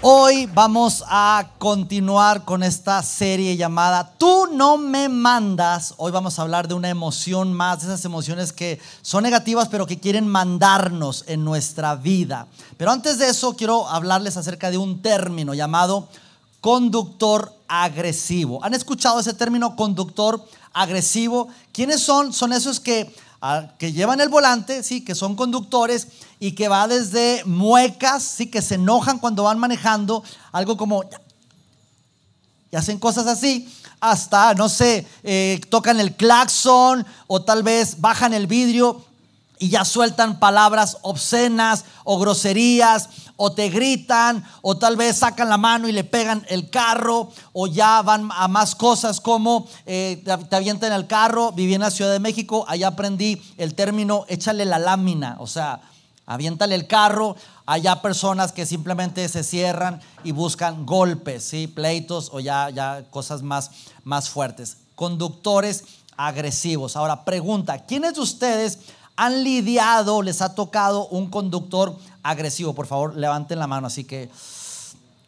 Hoy 0.00 0.46
vamos 0.54 1.02
a 1.08 1.50
continuar 1.58 2.44
con 2.44 2.62
esta 2.62 3.02
serie 3.02 3.56
llamada 3.56 4.12
Tú 4.16 4.46
no 4.52 4.78
me 4.78 5.08
mandas. 5.08 5.94
Hoy 5.96 6.12
vamos 6.12 6.38
a 6.38 6.42
hablar 6.42 6.68
de 6.68 6.74
una 6.74 6.88
emoción 6.88 7.52
más, 7.52 7.80
de 7.80 7.88
esas 7.88 8.04
emociones 8.04 8.52
que 8.52 8.80
son 9.02 9.24
negativas 9.24 9.66
pero 9.66 9.86
que 9.86 9.98
quieren 9.98 10.28
mandarnos 10.28 11.24
en 11.26 11.44
nuestra 11.44 11.96
vida. 11.96 12.46
Pero 12.76 12.92
antes 12.92 13.18
de 13.18 13.28
eso 13.28 13.56
quiero 13.56 13.88
hablarles 13.88 14.36
acerca 14.36 14.70
de 14.70 14.78
un 14.78 15.02
término 15.02 15.52
llamado 15.52 16.06
conductor 16.60 17.52
agresivo. 17.66 18.62
¿Han 18.62 18.74
escuchado 18.74 19.18
ese 19.18 19.34
término 19.34 19.74
conductor 19.74 20.46
agresivo? 20.74 21.48
¿Quiénes 21.72 22.00
son? 22.00 22.32
Son 22.32 22.52
esos 22.52 22.78
que 22.78 23.12
que 23.78 23.92
llevan 23.92 24.20
el 24.20 24.28
volante, 24.28 24.82
sí, 24.82 25.04
que 25.04 25.14
son 25.14 25.36
conductores 25.36 26.08
y 26.40 26.52
que 26.52 26.68
va 26.68 26.88
desde 26.88 27.42
muecas, 27.44 28.22
sí, 28.22 28.46
que 28.46 28.62
se 28.62 28.76
enojan 28.76 29.18
cuando 29.18 29.42
van 29.44 29.58
manejando, 29.58 30.22
algo 30.52 30.76
como 30.76 31.04
y 32.70 32.76
hacen 32.76 32.98
cosas 32.98 33.26
así, 33.26 33.72
hasta, 34.00 34.54
no 34.54 34.68
sé, 34.68 35.06
eh, 35.22 35.60
tocan 35.70 36.00
el 36.00 36.14
claxon 36.14 37.06
o 37.26 37.42
tal 37.42 37.62
vez 37.62 38.00
bajan 38.00 38.34
el 38.34 38.46
vidrio 38.46 39.04
y 39.58 39.70
ya 39.70 39.84
sueltan 39.84 40.38
palabras 40.38 40.98
obscenas 41.02 41.84
o 42.04 42.18
groserías 42.18 43.08
o 43.40 43.52
te 43.52 43.68
gritan, 43.68 44.44
o 44.62 44.76
tal 44.76 44.96
vez 44.96 45.18
sacan 45.18 45.48
la 45.48 45.58
mano 45.58 45.88
y 45.88 45.92
le 45.92 46.02
pegan 46.02 46.44
el 46.48 46.70
carro, 46.70 47.30
o 47.52 47.68
ya 47.68 48.02
van 48.02 48.28
a 48.32 48.48
más 48.48 48.74
cosas 48.74 49.20
como 49.20 49.68
eh, 49.86 50.24
te 50.50 50.56
avientan 50.56 50.92
el 50.92 51.06
carro. 51.06 51.52
Viví 51.52 51.74
en 51.74 51.82
la 51.82 51.92
Ciudad 51.92 52.10
de 52.10 52.18
México, 52.18 52.64
allá 52.66 52.88
aprendí 52.88 53.40
el 53.56 53.76
término 53.76 54.24
échale 54.26 54.64
la 54.64 54.80
lámina, 54.80 55.36
o 55.38 55.46
sea, 55.46 55.80
aviéntale 56.28 56.74
el 56.76 56.86
carro. 56.86 57.34
Allá 57.66 58.00
personas 58.00 58.52
que 58.52 58.64
simplemente 58.64 59.28
se 59.28 59.42
cierran 59.42 60.00
y 60.22 60.32
buscan 60.32 60.86
golpes, 60.86 61.44
¿sí? 61.44 61.66
pleitos 61.66 62.30
o 62.32 62.40
ya, 62.40 62.70
ya 62.70 63.04
cosas 63.10 63.42
más, 63.42 63.70
más 64.04 64.30
fuertes. 64.30 64.78
Conductores 64.94 65.84
agresivos. 66.16 66.96
Ahora, 66.96 67.24
pregunta, 67.24 67.78
¿quiénes 67.78 68.14
de 68.14 68.20
ustedes 68.20 68.78
han 69.16 69.42
lidiado, 69.42 70.22
les 70.22 70.40
ha 70.40 70.54
tocado 70.54 71.08
un 71.08 71.28
conductor 71.28 71.96
agresivo? 72.22 72.74
Por 72.74 72.86
favor, 72.86 73.16
levanten 73.16 73.58
la 73.58 73.66
mano. 73.66 73.86
Así 73.86 74.04
que, 74.04 74.30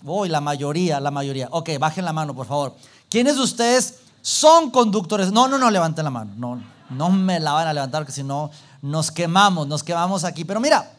voy, 0.02 0.28
la 0.28 0.40
mayoría, 0.40 1.00
la 1.00 1.10
mayoría. 1.10 1.48
Ok, 1.50 1.70
bajen 1.78 2.04
la 2.04 2.12
mano, 2.12 2.34
por 2.34 2.46
favor. 2.46 2.74
¿Quiénes 3.08 3.36
de 3.36 3.42
ustedes 3.42 4.00
son 4.22 4.70
conductores? 4.70 5.32
No, 5.32 5.48
no, 5.48 5.58
no, 5.58 5.70
levanten 5.70 6.04
la 6.04 6.10
mano. 6.10 6.32
No, 6.36 6.62
no 6.90 7.10
me 7.10 7.38
la 7.38 7.52
van 7.52 7.68
a 7.68 7.72
levantar, 7.72 8.02
porque 8.02 8.12
si 8.12 8.22
no, 8.22 8.50
nos 8.82 9.10
quemamos, 9.10 9.66
nos 9.66 9.82
quemamos 9.82 10.24
aquí. 10.24 10.44
Pero 10.44 10.60
mira, 10.60 10.90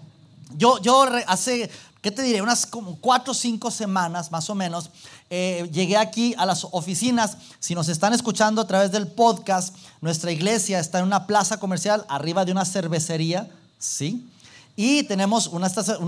yo, 0.58 0.80
yo 0.80 1.06
hace 1.28 1.70
¿qué 2.02 2.12
te 2.12 2.24
diré? 2.24 2.42
Unas 2.42 2.66
como 2.66 2.98
cuatro 2.98 3.32
o 3.32 3.36
cinco 3.36 3.70
semanas 3.72 4.32
más 4.32 4.50
o 4.50 4.56
menos, 4.56 4.90
eh, 5.30 5.70
llegué 5.72 5.98
aquí 5.98 6.34
a 6.38 6.46
las 6.46 6.68
oficinas. 6.72 7.38
Si 7.60 7.76
nos 7.76 7.90
están 7.90 8.14
escuchando 8.14 8.62
a 8.62 8.68
través 8.68 8.92
del 8.92 9.08
podcast, 9.08 9.76
nuestra 10.02 10.32
iglesia 10.32 10.80
está 10.80 11.00
en 11.00 11.06
una 11.06 11.28
plaza 11.28 11.60
comercial 11.60 12.06
arriba 12.10 12.44
de 12.44 12.52
una 12.52 12.66
cervecería, 12.66 13.48
¿sí? 13.78 14.28
Y 14.76 15.04
tenemos 15.04 15.48
un 15.48 15.64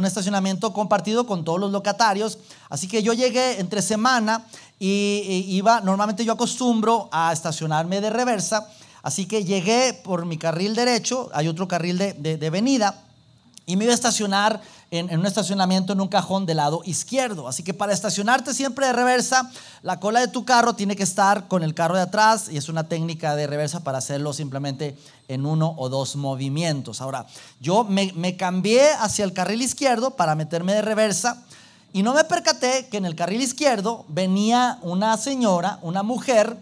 estacionamiento 0.06 0.74
compartido 0.74 1.28
con 1.28 1.44
todos 1.44 1.60
los 1.60 1.72
locatarios. 1.72 2.40
Así 2.70 2.88
que 2.88 3.04
yo 3.04 3.14
llegué 3.14 3.60
entre 3.60 3.82
semana 3.82 4.46
y, 4.80 5.46
iba, 5.50 5.82
normalmente 5.82 6.26
yo 6.26 6.33
acostumbro 6.33 7.10
a 7.12 7.33
estacionarme 7.33 8.02
de 8.02 8.10
reversa. 8.10 8.67
Así 9.03 9.27
que 9.27 9.45
llegué 9.45 9.93
por 9.93 10.25
mi 10.25 10.37
carril 10.37 10.73
derecho, 10.73 11.30
hay 11.33 11.47
otro 11.47 11.67
carril 11.67 11.99
de, 11.99 12.14
de, 12.14 12.37
de 12.37 12.49
venida, 12.49 13.03
y 13.65 13.75
me 13.75 13.86
iba 13.86 13.93
a 13.93 13.95
estacionar 13.95 14.61
en, 14.91 15.17
un 15.17 15.25
estacionamiento 15.25 15.93
en 15.93 16.02
un 16.02 16.08
cajón 16.08 16.45
del 16.45 16.58
lado 16.58 16.81
izquierdo. 16.86 17.47
Así 17.47 17.64
que 17.64 17.73
para 17.73 17.93
estacionarte 17.93 18.53
siempre 18.53 18.87
de 18.87 18.93
reversa, 18.93 19.49
la 19.81 19.99
cola 19.99 20.19
de 20.19 20.27
tu 20.27 20.45
carro 20.45 20.73
tiene 20.73 20.95
que 20.95 21.03
estar 21.03 21.47
con 21.47 21.64
el 21.64 21.73
carro 21.73 21.95
de 21.95 22.02
atrás 22.02 22.49
y 22.52 22.58
es 22.58 22.69
una 22.69 22.87
técnica 22.87 23.36
de 23.36 23.47
reversa 23.47 23.83
para 23.83 23.99
hacerlo 23.99 24.33
simplemente 24.33 24.97
en 25.27 25.45
uno 25.45 25.73
o 25.77 25.89
dos 25.89 26.15
movimientos. 26.15 27.02
Ahora, 27.02 27.25
yo 27.59 27.85
me, 27.85 28.11
me 28.15 28.35
cambié 28.35 28.91
hacia 28.99 29.25
el 29.25 29.33
carril 29.33 29.61
izquierdo 29.61 30.11
para 30.11 30.35
meterme 30.35 30.73
de 30.73 30.81
reversa 30.81 31.43
y 31.93 32.03
no 32.03 32.14
me 32.14 32.23
percaté 32.23 32.87
que 32.87 32.97
en 32.97 33.05
el 33.05 33.15
carril 33.15 33.41
izquierdo 33.41 34.05
venía 34.09 34.77
una 34.81 35.15
señora, 35.17 35.80
una 35.81 36.03
mujer, 36.03 36.58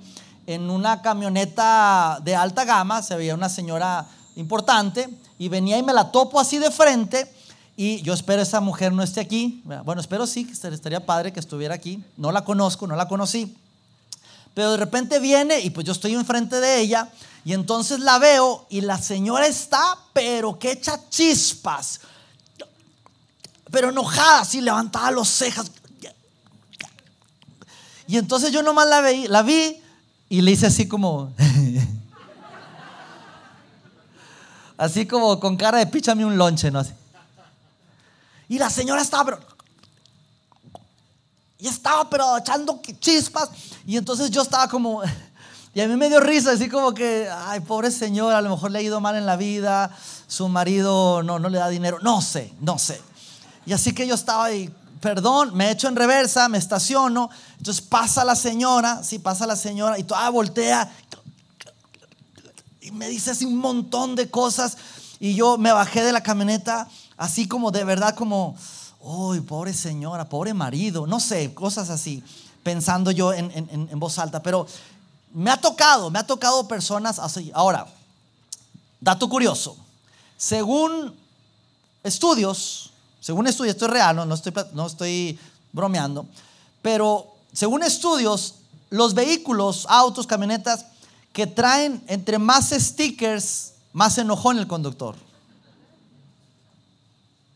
en 0.47 0.69
una 0.69 1.01
camioneta 1.01 2.19
de 2.23 2.35
alta 2.35 2.65
gama, 2.65 3.01
se 3.01 3.15
veía 3.15 3.35
una 3.35 3.49
señora 3.49 4.05
importante 4.35 5.09
y 5.37 5.49
venía 5.49 5.77
y 5.77 5.83
me 5.83 5.93
la 5.93 6.11
topo 6.11 6.39
así 6.39 6.57
de 6.57 6.71
frente 6.71 7.31
y 7.75 8.01
yo 8.01 8.13
espero 8.13 8.41
esa 8.41 8.61
mujer 8.61 8.91
no 8.93 9.01
esté 9.01 9.21
aquí. 9.21 9.63
Bueno, 9.85 10.01
espero 10.01 10.27
sí, 10.27 10.45
que 10.45 10.53
estaría 10.53 11.05
padre 11.05 11.33
que 11.33 11.39
estuviera 11.39 11.73
aquí. 11.73 12.03
No 12.17 12.31
la 12.31 12.43
conozco, 12.43 12.85
no 12.85 12.95
la 12.95 13.07
conocí. 13.07 13.57
Pero 14.53 14.71
de 14.71 14.77
repente 14.77 15.19
viene 15.19 15.61
y 15.61 15.69
pues 15.69 15.85
yo 15.87 15.93
estoy 15.93 16.13
enfrente 16.13 16.59
de 16.59 16.79
ella 16.79 17.09
y 17.43 17.53
entonces 17.53 17.99
la 17.99 18.19
veo 18.19 18.67
y 18.69 18.81
la 18.81 18.97
señora 19.01 19.47
está, 19.47 19.97
pero 20.13 20.59
que 20.59 20.73
echa 20.73 20.99
chispas. 21.09 22.01
Pero 23.71 23.89
enojada, 23.89 24.41
así 24.41 24.61
levantada 24.61 25.09
los 25.09 25.29
cejas. 25.29 25.71
Y 28.07 28.17
entonces 28.17 28.51
yo 28.51 28.61
nomás 28.61 28.87
la, 28.89 29.01
vi, 29.01 29.27
la 29.27 29.41
vi 29.41 29.80
y 30.31 30.41
le 30.41 30.51
hice 30.51 30.67
así 30.67 30.87
como... 30.87 31.33
así 34.77 35.05
como 35.05 35.37
con 35.41 35.57
cara 35.57 35.79
de 35.79 35.87
píchame 35.87 36.23
un 36.23 36.37
lonche, 36.37 36.71
¿no? 36.71 36.79
Así. 36.79 36.93
Y 38.47 38.57
la 38.57 38.69
señora 38.69 39.01
estaba, 39.01 39.25
pero. 39.25 39.39
Y 41.59 41.67
estaba, 41.67 42.09
pero 42.09 42.37
echando 42.37 42.79
chispas. 43.01 43.49
Y 43.85 43.97
entonces 43.97 44.31
yo 44.31 44.41
estaba 44.41 44.69
como. 44.69 45.01
Y 45.73 45.79
a 45.79 45.87
mí 45.87 45.95
me 45.95 46.09
dio 46.09 46.19
risa, 46.19 46.51
así 46.51 46.67
como 46.67 46.93
que, 46.93 47.29
ay, 47.29 47.61
pobre 47.61 47.91
señora, 47.91 48.39
a 48.39 48.41
lo 48.41 48.49
mejor 48.49 48.71
le 48.71 48.79
ha 48.79 48.81
ido 48.81 48.99
mal 48.99 49.15
en 49.15 49.25
la 49.25 49.37
vida, 49.37 49.95
su 50.27 50.49
marido 50.49 51.23
no, 51.23 51.39
no 51.39 51.47
le 51.47 51.59
da 51.59 51.69
dinero, 51.69 51.99
no 52.01 52.21
sé, 52.21 52.53
no 52.59 52.77
sé. 52.77 53.01
Y 53.65 53.71
así 53.71 53.93
que 53.93 54.05
yo 54.05 54.15
estaba 54.15 54.43
ahí, 54.43 54.69
perdón, 55.01 55.55
me 55.55 55.71
echo 55.71 55.87
en 55.87 55.95
reversa, 55.95 56.47
me 56.47 56.57
estaciono, 56.57 57.29
entonces 57.57 57.83
pasa 57.83 58.23
la 58.23 58.35
señora, 58.35 59.03
sí, 59.03 59.19
pasa 59.19 59.47
la 59.47 59.55
señora, 59.55 59.97
y 59.99 60.03
toda 60.03 60.29
voltea, 60.29 60.89
y 62.81 62.91
me 62.91 63.09
dice 63.09 63.31
así 63.31 63.45
un 63.45 63.57
montón 63.57 64.15
de 64.15 64.29
cosas, 64.29 64.77
y 65.19 65.35
yo 65.35 65.57
me 65.57 65.71
bajé 65.71 66.03
de 66.03 66.11
la 66.13 66.21
camioneta 66.21 66.87
así 67.17 67.47
como 67.47 67.71
de 67.71 67.83
verdad 67.83 68.15
como, 68.15 68.55
uy, 68.99 69.41
pobre 69.41 69.73
señora, 69.73 70.29
pobre 70.29 70.53
marido, 70.53 71.05
no 71.05 71.19
sé, 71.19 71.53
cosas 71.53 71.89
así, 71.89 72.23
pensando 72.63 73.11
yo 73.11 73.33
en, 73.33 73.51
en, 73.51 73.99
voz 73.99 74.19
alta, 74.19 74.41
pero 74.41 74.67
me 75.33 75.51
ha 75.51 75.57
tocado, 75.57 76.09
me 76.09 76.19
ha 76.19 76.25
tocado 76.25 76.67
personas 76.67 77.19
así. 77.19 77.51
Ahora, 77.53 77.87
dato 78.99 79.29
curioso, 79.29 79.77
según 80.37 81.15
estudios, 82.03 82.90
según 83.21 83.45
estudios, 83.45 83.75
esto 83.75 83.85
es 83.85 83.91
real, 83.91 84.15
no, 84.15 84.85
estoy, 84.85 85.39
bromeando, 85.71 86.25
pero 86.81 87.35
según 87.53 87.83
estudios, 87.83 88.55
los 88.89 89.13
vehículos, 89.13 89.85
autos, 89.87 90.27
camionetas 90.27 90.87
que 91.31 91.47
traen 91.47 92.03
entre 92.07 92.39
más 92.39 92.71
stickers, 92.71 93.73
más 93.93 94.17
enojón 94.17 94.57
el 94.57 94.67
conductor. 94.67 95.15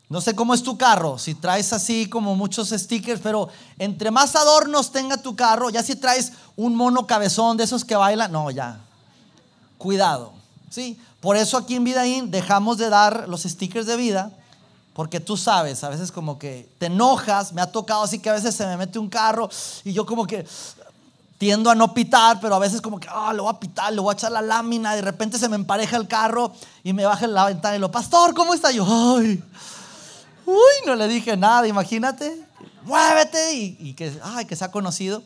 No 0.07 0.21
sé 0.21 0.35
cómo 0.35 0.53
es 0.53 0.61
tu 0.61 0.77
carro, 0.77 1.17
si 1.17 1.33
traes 1.33 1.73
así 1.73 2.07
como 2.07 2.35
muchos 2.35 2.69
stickers, 2.69 3.19
pero 3.21 3.49
entre 3.79 4.11
más 4.11 4.35
adornos 4.35 4.91
tenga 4.91 5.17
tu 5.17 5.35
carro, 5.35 5.71
ya 5.71 5.81
si 5.81 5.95
traes 5.95 6.33
un 6.55 6.75
mono 6.75 7.07
cabezón 7.07 7.57
de 7.57 7.63
esos 7.63 7.83
que 7.83 7.95
bailan, 7.95 8.31
no, 8.31 8.51
ya. 8.51 8.79
Cuidado, 9.79 10.31
¿sí? 10.69 10.97
Por 11.19 11.35
eso 11.35 11.57
aquí 11.57 11.75
en 11.75 11.83
Vidaín 11.83 12.29
dejamos 12.29 12.77
de 12.77 12.89
dar 12.89 13.27
los 13.27 13.43
stickers 13.43 13.87
de 13.87 13.97
vida, 13.97 14.31
porque 14.95 15.19
tú 15.19 15.35
sabes, 15.35 15.83
a 15.83 15.89
veces 15.89 16.09
como 16.09 16.39
que 16.39 16.69
te 16.79 16.85
enojas, 16.85 17.51
me 17.51 17.61
ha 17.61 17.69
tocado 17.69 18.03
así 18.03 18.19
que 18.19 18.29
a 18.29 18.33
veces 18.33 18.55
se 18.55 18.65
me 18.65 18.77
mete 18.77 18.97
un 18.97 19.09
carro 19.09 19.49
y 19.83 19.91
yo 19.91 20.05
como 20.05 20.25
que 20.25 20.47
tiendo 21.37 21.69
a 21.69 21.75
no 21.75 21.93
pitar, 21.93 22.39
pero 22.39 22.55
a 22.55 22.59
veces 22.59 22.79
como 22.79 22.97
que, 22.97 23.09
ah, 23.11 23.33
lo 23.33 23.43
voy 23.43 23.53
a 23.53 23.59
pitar, 23.59 23.91
le 23.91 23.99
voy 23.99 24.13
a 24.13 24.13
echar 24.13 24.31
la 24.31 24.41
lámina, 24.41 24.93
y 24.93 24.95
de 24.95 25.01
repente 25.01 25.37
se 25.37 25.49
me 25.49 25.57
empareja 25.57 25.97
el 25.97 26.07
carro 26.07 26.53
y 26.81 26.93
me 26.93 27.03
baja 27.03 27.27
la 27.27 27.43
ventana 27.43 27.75
y 27.75 27.79
lo, 27.79 27.91
pastor, 27.91 28.33
¿cómo 28.33 28.53
está? 28.53 28.71
yo, 28.71 28.85
ay 28.85 29.43
Uy, 30.45 30.85
no 30.85 30.95
le 30.95 31.09
dije 31.09 31.35
nada, 31.35 31.67
imagínate. 31.67 32.45
Muévete 32.83 33.53
y, 33.53 33.93
que, 33.95 34.17
ay, 34.23 34.45
que 34.45 34.55
se 34.55 34.63
ha 34.63 34.71
conocido. 34.71 35.23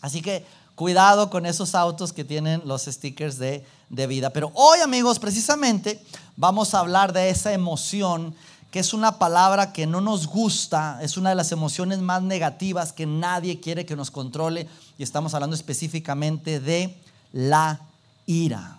Así 0.00 0.22
que 0.22 0.44
cuidado 0.76 1.28
con 1.28 1.46
esos 1.46 1.74
autos 1.74 2.12
que 2.12 2.22
tienen 2.22 2.62
los 2.66 2.84
stickers 2.84 3.38
de, 3.38 3.66
de 3.88 4.06
vida. 4.06 4.30
Pero 4.30 4.52
hoy, 4.54 4.78
amigos, 4.80 5.18
precisamente 5.18 6.00
vamos 6.36 6.74
a 6.74 6.80
hablar 6.80 7.14
de 7.14 7.30
esa 7.30 7.52
emoción 7.52 8.34
que 8.72 8.78
es 8.80 8.94
una 8.94 9.18
palabra 9.18 9.70
que 9.70 9.86
no 9.86 10.00
nos 10.00 10.26
gusta, 10.26 10.98
es 11.02 11.18
una 11.18 11.28
de 11.28 11.34
las 11.34 11.52
emociones 11.52 11.98
más 11.98 12.22
negativas 12.22 12.94
que 12.94 13.04
nadie 13.04 13.60
quiere 13.60 13.84
que 13.84 13.94
nos 13.94 14.10
controle 14.10 14.66
y 14.96 15.02
estamos 15.02 15.34
hablando 15.34 15.54
específicamente 15.54 16.58
de 16.58 16.96
la 17.32 17.80
ira, 18.26 18.78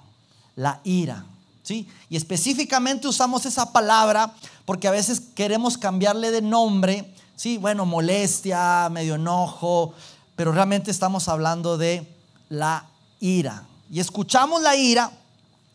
la 0.55 0.81
ira. 0.83 1.25
¿Sí? 1.61 1.87
Y 2.09 2.17
específicamente 2.17 3.07
usamos 3.07 3.45
esa 3.45 3.71
palabra 3.71 4.33
porque 4.65 4.87
a 4.87 4.91
veces 4.91 5.21
queremos 5.35 5.77
cambiarle 5.77 6.31
de 6.31 6.41
nombre, 6.41 7.13
sí, 7.35 7.57
bueno, 7.57 7.85
molestia, 7.85 8.89
medio 8.91 9.15
enojo, 9.15 9.93
pero 10.35 10.51
realmente 10.51 10.89
estamos 10.89 11.27
hablando 11.27 11.77
de 11.77 12.05
la 12.49 12.87
ira. 13.19 13.63
Y 13.91 13.99
escuchamos 13.99 14.61
la 14.63 14.75
ira, 14.75 15.11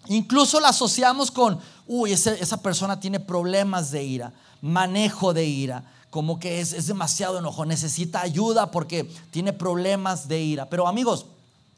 incluso 0.08 0.60
la 0.60 0.68
asociamos 0.68 1.30
con, 1.30 1.58
uy, 1.86 2.12
esa 2.12 2.62
persona 2.62 3.00
tiene 3.00 3.20
problemas 3.20 3.90
de 3.90 4.02
ira, 4.04 4.32
manejo 4.60 5.32
de 5.32 5.44
ira, 5.44 5.84
como 6.10 6.38
que 6.38 6.60
es, 6.60 6.72
es 6.72 6.86
demasiado 6.86 7.38
enojo, 7.38 7.64
necesita 7.64 8.20
ayuda 8.20 8.70
porque 8.70 9.10
tiene 9.30 9.52
problemas 9.52 10.28
de 10.28 10.40
ira. 10.40 10.66
Pero 10.66 10.88
amigos, 10.88 11.26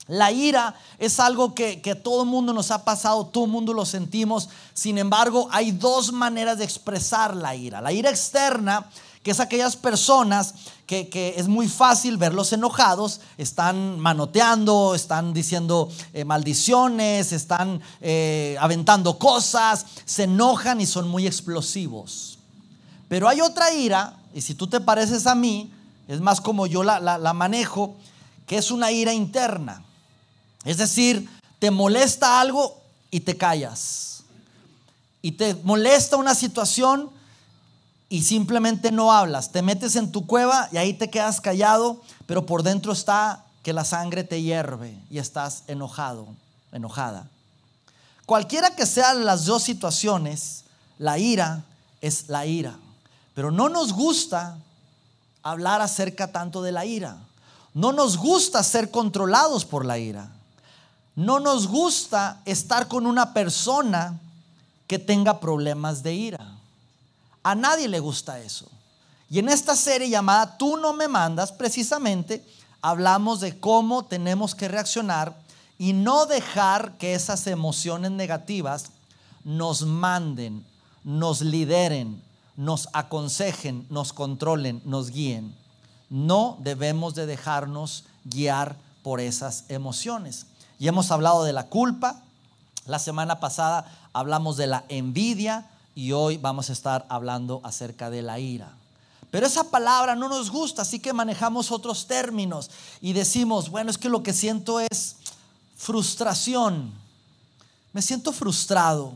la 0.06 0.32
ira 0.32 0.74
es 0.98 1.20
algo 1.20 1.54
que, 1.54 1.80
que, 1.80 1.94
todo 1.94 2.22
el 2.22 2.28
mundo 2.28 2.52
nos 2.52 2.70
ha 2.70 2.84
pasado, 2.84 3.26
todo 3.26 3.44
el 3.44 3.50
mundo 3.50 3.72
lo 3.72 3.84
sentimos. 3.84 4.48
Sin 4.74 4.98
embargo, 4.98 5.48
hay 5.52 5.70
dos 5.72 6.12
maneras 6.12 6.58
de 6.58 6.64
expresar 6.64 7.36
la 7.36 7.54
ira. 7.54 7.80
La 7.80 7.92
ira 7.92 8.10
externa 8.10 8.88
que 9.22 9.30
es 9.32 9.40
aquellas 9.40 9.76
personas 9.76 10.54
que, 10.86 11.34
es 11.36 11.46
muy 11.46 11.68
fácil 11.68 12.16
verlos 12.16 12.52
enojados, 12.52 13.20
están 13.36 14.00
manoteando, 14.00 14.94
están 14.94 15.32
diciendo 15.32 15.88
eh, 16.14 16.24
maldiciones, 16.24 17.32
están 17.32 17.80
eh, 18.00 18.56
aventando 18.58 19.18
cosas, 19.18 19.86
se 20.04 20.24
enojan 20.24 20.80
y 20.80 20.86
son 20.86 21.08
muy 21.08 21.26
explosivos. 21.26 22.38
Pero 23.08 23.28
hay 23.28 23.40
otra 23.40 23.72
ira, 23.72 24.16
y 24.34 24.40
si 24.40 24.54
tú 24.54 24.66
te 24.66 24.80
pareces 24.80 25.26
a 25.26 25.34
mí, 25.34 25.70
es 26.08 26.20
más 26.20 26.40
como 26.40 26.66
yo 26.66 26.82
la, 26.82 26.98
la 26.98 27.32
manejo, 27.34 27.96
que 28.46 28.56
es 28.56 28.70
una 28.70 28.90
ira 28.90 29.12
interna. 29.12 29.84
Es 30.64 30.78
decir, 30.78 31.28
te 31.58 31.70
molesta 31.70 32.40
algo 32.40 32.80
y 33.10 33.20
te 33.20 33.36
callas. 33.36 34.24
Y 35.22 35.32
te 35.32 35.54
molesta 35.62 36.16
una 36.16 36.34
situación 36.34 37.10
y 38.10 38.24
simplemente 38.24 38.90
no 38.90 39.12
hablas. 39.12 39.52
Te 39.52 39.62
metes 39.62 39.96
en 39.96 40.12
tu 40.12 40.26
cueva 40.26 40.68
y 40.72 40.76
ahí 40.76 40.92
te 40.92 41.08
quedas 41.08 41.40
callado, 41.40 42.02
pero 42.26 42.44
por 42.44 42.64
dentro 42.64 42.92
está 42.92 43.44
que 43.62 43.72
la 43.72 43.84
sangre 43.84 44.24
te 44.24 44.42
hierve 44.42 44.98
y 45.08 45.18
estás 45.18 45.62
enojado, 45.68 46.26
enojada. 46.72 47.28
Cualquiera 48.26 48.74
que 48.74 48.84
sean 48.84 49.24
las 49.24 49.46
dos 49.46 49.62
situaciones, 49.62 50.64
la 50.98 51.18
ira 51.18 51.64
es 52.00 52.28
la 52.28 52.46
ira. 52.46 52.76
Pero 53.34 53.52
no 53.52 53.68
nos 53.68 53.92
gusta 53.92 54.58
hablar 55.44 55.80
acerca 55.80 56.32
tanto 56.32 56.62
de 56.62 56.72
la 56.72 56.84
ira. 56.84 57.16
No 57.74 57.92
nos 57.92 58.16
gusta 58.16 58.62
ser 58.64 58.90
controlados 58.90 59.64
por 59.64 59.86
la 59.86 59.98
ira. 59.98 60.32
No 61.14 61.38
nos 61.38 61.68
gusta 61.68 62.40
estar 62.44 62.88
con 62.88 63.06
una 63.06 63.32
persona 63.32 64.18
que 64.88 64.98
tenga 64.98 65.38
problemas 65.38 66.02
de 66.02 66.14
ira. 66.14 66.59
A 67.42 67.54
nadie 67.54 67.88
le 67.88 68.00
gusta 68.00 68.38
eso. 68.38 68.70
Y 69.28 69.38
en 69.38 69.48
esta 69.48 69.76
serie 69.76 70.10
llamada 70.10 70.58
Tú 70.58 70.76
no 70.76 70.92
me 70.92 71.08
mandas, 71.08 71.52
precisamente 71.52 72.44
hablamos 72.82 73.40
de 73.40 73.58
cómo 73.58 74.04
tenemos 74.04 74.54
que 74.54 74.68
reaccionar 74.68 75.36
y 75.78 75.92
no 75.92 76.26
dejar 76.26 76.98
que 76.98 77.14
esas 77.14 77.46
emociones 77.46 78.10
negativas 78.10 78.90
nos 79.44 79.82
manden, 79.82 80.64
nos 81.04 81.40
lideren, 81.40 82.22
nos 82.56 82.88
aconsejen, 82.92 83.86
nos 83.88 84.12
controlen, 84.12 84.82
nos 84.84 85.10
guíen. 85.10 85.54
No 86.10 86.58
debemos 86.60 87.14
de 87.14 87.24
dejarnos 87.24 88.04
guiar 88.24 88.76
por 89.02 89.20
esas 89.20 89.64
emociones. 89.68 90.46
Y 90.78 90.88
hemos 90.88 91.10
hablado 91.10 91.44
de 91.44 91.52
la 91.52 91.68
culpa. 91.68 92.22
La 92.86 92.98
semana 92.98 93.40
pasada 93.40 93.86
hablamos 94.12 94.56
de 94.56 94.66
la 94.66 94.84
envidia, 94.88 95.70
y 96.00 96.12
hoy 96.12 96.38
vamos 96.38 96.70
a 96.70 96.72
estar 96.72 97.04
hablando 97.10 97.60
acerca 97.62 98.08
de 98.08 98.22
la 98.22 98.38
ira. 98.38 98.72
Pero 99.30 99.46
esa 99.46 99.64
palabra 99.64 100.16
no 100.16 100.30
nos 100.30 100.50
gusta, 100.50 100.80
así 100.80 100.98
que 100.98 101.12
manejamos 101.12 101.70
otros 101.70 102.06
términos 102.06 102.70
y 103.02 103.12
decimos, 103.12 103.68
bueno, 103.68 103.90
es 103.90 103.98
que 103.98 104.08
lo 104.08 104.22
que 104.22 104.32
siento 104.32 104.80
es 104.80 105.16
frustración. 105.76 106.90
Me 107.92 108.00
siento 108.00 108.32
frustrado. 108.32 109.12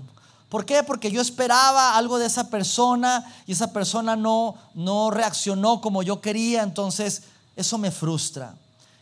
¿Por 0.51 0.67
qué? 0.67 0.83
Porque 0.83 1.11
yo 1.11 1.23
esperaba 1.23 1.97
algo 1.97 2.19
de 2.19 2.27
esa 2.27 2.51
persona 2.51 3.35
y 3.47 3.53
esa 3.53 3.73
persona 3.73 4.15
no, 4.15 4.55
no 4.75 5.11
reaccionó 5.11 5.81
como 5.81 6.03
yo 6.03 6.21
quería, 6.21 6.63
entonces 6.63 7.23
eso 7.57 7.79
me 7.79 7.93
frustra. 7.93 8.55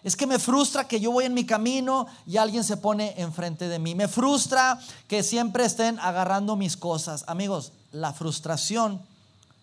Es 0.04 0.16
que 0.16 0.26
me 0.26 0.38
frustra 0.38 0.88
que 0.88 1.00
yo 1.00 1.12
voy 1.12 1.26
en 1.26 1.34
mi 1.34 1.46
camino 1.46 2.06
y 2.26 2.36
alguien 2.36 2.64
se 2.64 2.76
pone 2.76 3.14
enfrente 3.18 3.68
de 3.68 3.78
mí. 3.78 3.94
Me 3.94 4.08
frustra 4.08 4.80
que 5.06 5.22
siempre 5.22 5.64
estén 5.64 5.98
agarrando 6.00 6.56
mis 6.56 6.76
cosas. 6.76 7.24
Amigos, 7.28 7.72
la 7.92 8.12
frustración 8.12 9.00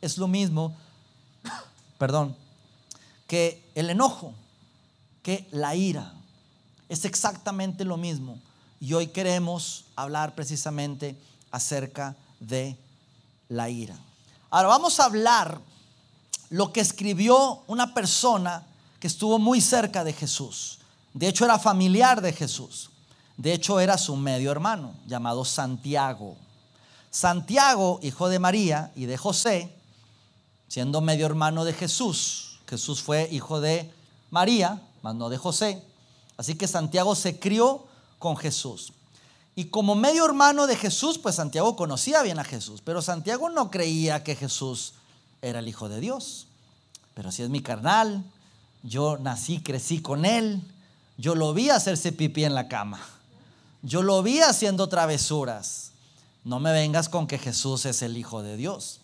es 0.01 0.17
lo 0.17 0.29
mismo, 0.29 0.75
perdón, 1.97 2.37
que 3.27 3.69
el 3.75 3.89
enojo, 3.89 4.33
que 5.23 5.45
la 5.51 5.75
ira. 5.75 6.13
Es 6.87 7.03
exactamente 7.03 7.83
lo 7.83 7.97
mismo. 7.97 8.39
Y 8.79 8.93
hoy 8.93 9.07
queremos 9.07 9.85
hablar 9.97 10.35
precisamente 10.35 11.17
acerca 11.51 12.15
de 12.39 12.77
la 13.49 13.69
ira. 13.69 13.97
Ahora 14.49 14.69
vamos 14.69 15.01
a 15.01 15.05
hablar 15.05 15.59
lo 16.49 16.71
que 16.71 16.79
escribió 16.79 17.61
una 17.67 17.93
persona 17.93 18.65
que 18.99 19.07
estuvo 19.07 19.39
muy 19.39 19.61
cerca 19.61 20.03
de 20.03 20.13
Jesús. 20.13 20.79
De 21.13 21.27
hecho, 21.27 21.45
era 21.45 21.57
familiar 21.59 22.21
de 22.21 22.33
Jesús. 22.33 22.89
De 23.37 23.53
hecho, 23.53 23.79
era 23.79 23.97
su 23.97 24.15
medio 24.15 24.51
hermano, 24.51 24.93
llamado 25.07 25.45
Santiago. 25.45 26.35
Santiago, 27.09 27.99
hijo 28.03 28.29
de 28.29 28.39
María 28.39 28.91
y 28.95 29.05
de 29.05 29.17
José, 29.17 29.73
siendo 30.67 31.01
medio 31.01 31.25
hermano 31.25 31.65
de 31.65 31.73
Jesús. 31.73 32.59
Jesús 32.67 33.01
fue 33.01 33.27
hijo 33.31 33.61
de 33.61 33.91
María, 34.29 34.81
mas 35.01 35.15
no 35.15 35.29
de 35.29 35.37
José. 35.37 35.83
Así 36.37 36.55
que 36.55 36.67
Santiago 36.67 37.15
se 37.15 37.39
crió 37.39 37.85
con 38.19 38.37
Jesús. 38.37 38.93
Y 39.55 39.65
como 39.65 39.95
medio 39.95 40.23
hermano 40.25 40.67
de 40.67 40.75
Jesús, 40.75 41.17
pues 41.17 41.35
Santiago 41.35 41.75
conocía 41.75 42.21
bien 42.21 42.39
a 42.39 42.43
Jesús, 42.43 42.81
pero 42.83 43.01
Santiago 43.01 43.49
no 43.49 43.71
creía 43.71 44.23
que 44.23 44.35
Jesús 44.35 44.93
era 45.41 45.59
el 45.59 45.67
Hijo 45.67 45.89
de 45.89 45.99
Dios. 45.99 46.47
Pero 47.13 47.31
si 47.31 47.43
es 47.43 47.49
mi 47.49 47.61
carnal, 47.61 48.23
yo 48.83 49.17
nací, 49.17 49.59
crecí 49.59 50.01
con 50.01 50.25
él. 50.25 50.61
Yo 51.17 51.35
lo 51.35 51.53
vi 51.53 51.69
hacerse 51.69 52.11
pipí 52.11 52.45
en 52.45 52.55
la 52.55 52.67
cama. 52.67 52.99
Yo 53.81 54.01
lo 54.01 54.23
vi 54.23 54.39
haciendo 54.39 54.87
travesuras. 54.87 55.91
No 56.43 56.59
me 56.59 56.71
vengas 56.71 57.09
con 57.09 57.27
que 57.27 57.37
Jesús 57.37 57.85
es 57.85 58.01
el 58.01 58.17
Hijo 58.17 58.41
de 58.41 58.57
Dios. 58.57 58.99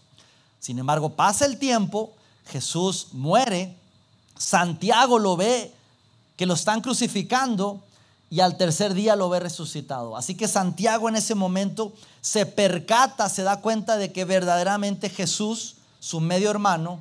Sin 0.60 0.80
embargo, 0.80 1.12
pasa 1.12 1.46
el 1.46 1.60
tiempo, 1.60 2.14
Jesús 2.48 3.10
muere, 3.12 3.76
Santiago 4.38 5.20
lo 5.20 5.38
ve 5.38 5.74
que 6.38 6.46
lo 6.46 6.54
están 6.54 6.82
crucificando 6.82 7.82
y 8.30 8.40
al 8.40 8.58
tercer 8.58 8.94
día 8.94 9.16
lo 9.16 9.30
ve 9.30 9.40
resucitado. 9.40 10.18
Así 10.18 10.36
que 10.36 10.48
Santiago 10.48 11.08
en 11.08 11.16
ese 11.16 11.36
momento 11.36 11.94
se 12.22 12.46
percata, 12.46 13.30
se 13.30 13.44
da 13.44 13.62
cuenta 13.62 13.98
de 13.98 14.12
que 14.12 14.26
verdaderamente 14.26 15.10
Jesús, 15.10 15.76
su 16.00 16.20
medio 16.20 16.50
hermano, 16.50 17.00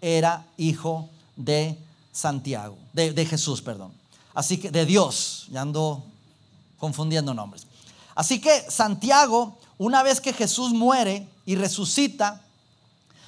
era 0.00 0.44
hijo 0.56 1.08
de 1.36 1.78
Santiago, 2.16 2.78
de, 2.94 3.26
Jesús, 3.26 3.60
perdón. 3.60 3.92
Así 4.32 4.56
que 4.56 4.70
de 4.70 4.86
Dios, 4.86 5.48
ya 5.50 5.60
ando 5.60 6.02
confundiendo 6.78 7.34
nombres. 7.34 7.66
Así 8.14 8.40
que 8.40 8.70
Santiago, 8.70 9.58
una 9.76 10.02
vez 10.02 10.22
que 10.22 10.32
Jesús 10.32 10.72
muere 10.72 11.28
y 11.44 11.56
resucita, 11.56 12.40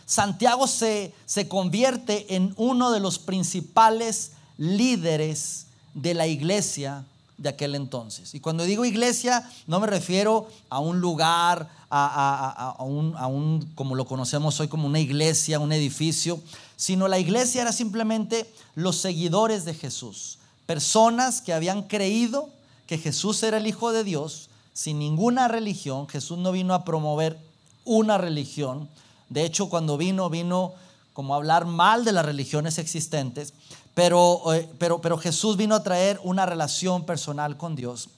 Santiago 0.07 0.66
se, 0.66 1.12
se 1.26 1.49
convierte 1.49 2.35
en 2.35 2.54
uno 2.57 2.90
de 2.90 3.00
los 3.00 3.18
principales 3.18 4.33
líderes 4.57 5.66
de 5.92 6.14
la 6.14 6.26
iglesia 6.26 7.04
de 7.38 7.49
aquel 7.49 7.75
entonces. 7.75 8.35
Y 8.35 8.40
cuando 8.40 8.64
digo 8.64 8.85
iglesia, 8.85 9.49
no 9.66 9.80
me 9.80 9.87
refiero 9.87 10.49
a 10.68 10.80
un 10.80 11.00
lugar, 11.00 11.71
a, 11.88 12.76
un, 12.80 13.14
a, 13.16 13.26
un, 13.28 13.73
como 13.75 13.95
lo 13.95 14.04
conocemos 14.04 14.61
hoy, 14.61 14.68
como 14.68 14.87
una 14.87 15.00
iglesia, 15.00 15.61
un 15.61 15.73
edificio, 15.73 16.40
sino 16.76 17.09
la 17.09 17.18
iglesia 17.18 17.62
era 17.62 17.73
simplemente 17.73 18.52
los 18.75 18.97
seguidores 18.97 19.64
de 19.64 19.75
Jesús, 19.75 20.38
personas 20.66 21.40
que 21.40 21.52
habían 21.52 21.85
creído 21.85 22.50
que 22.87 22.99
Jesús 22.99 23.42
era 23.42 23.59
el 23.59 23.66
Hijo 23.66 23.92
de 23.92 24.02
Dios, 24.02 24.49
sin 24.73 24.99
ninguna 24.99 25.47
religión. 25.49 26.09
Jesús 26.09 26.38
no 26.38 26.52
vino 26.52 26.75
a 26.75 26.85
promover 26.85 27.38
una 27.85 28.18
religión. 28.18 28.88
De 29.28 29.45
hecho, 29.45 29.68
cuando 29.68 29.97
vino, 29.97 30.30
vino 30.30 30.73
como 31.12 31.35
hablar 31.35 31.66
mal 31.66 32.04
de 32.04 32.12
las 32.12 32.25
religiones 32.25 32.78
existentes, 32.78 33.52
pero, 33.99 34.55
eh, 34.55 34.71
pero, 34.78 35.00
pero 35.00 35.19
Jesús 35.19 35.57
vino 35.57 35.75
a 35.75 35.83
traer 35.83 36.21
una 36.23 36.47
relación 36.47 37.05
personal 37.05 37.57
con 37.57 37.75
Dios. 37.75 38.11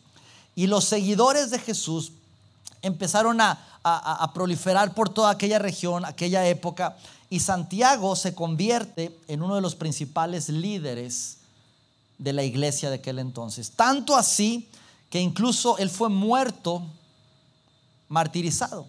Y 0.55 0.67
los 0.67 0.85
seguidores 0.85 1.51
de 1.51 1.59
Jesús 1.59 2.13
empezaron 2.83 3.41
a, 3.41 3.59
a, 3.83 4.31
proliferar 4.35 4.93
por 4.93 5.09
toda 5.09 5.31
aquella 5.31 5.59
región, 5.59 6.05
aquella 6.05 6.47
época, 6.47 6.99
y 7.31 7.41
Santiago 7.41 8.15
se 8.15 8.35
convierte 8.35 9.19
en 9.27 9.41
uno 9.41 9.55
de 9.55 9.63
los 9.63 9.75
principales 9.75 10.51
líderes 10.51 11.39
de 12.19 12.35
la 12.35 12.43
iglesia 12.43 12.91
de 12.91 12.97
aquel 12.97 13.19
entonces. 13.19 13.71
Tanto 13.71 14.17
así 14.17 14.69
que 15.09 15.19
incluso 15.19 15.79
él 15.79 15.89
fue 15.89 16.11
muerto, 16.11 16.83
martirizado. 18.11 18.87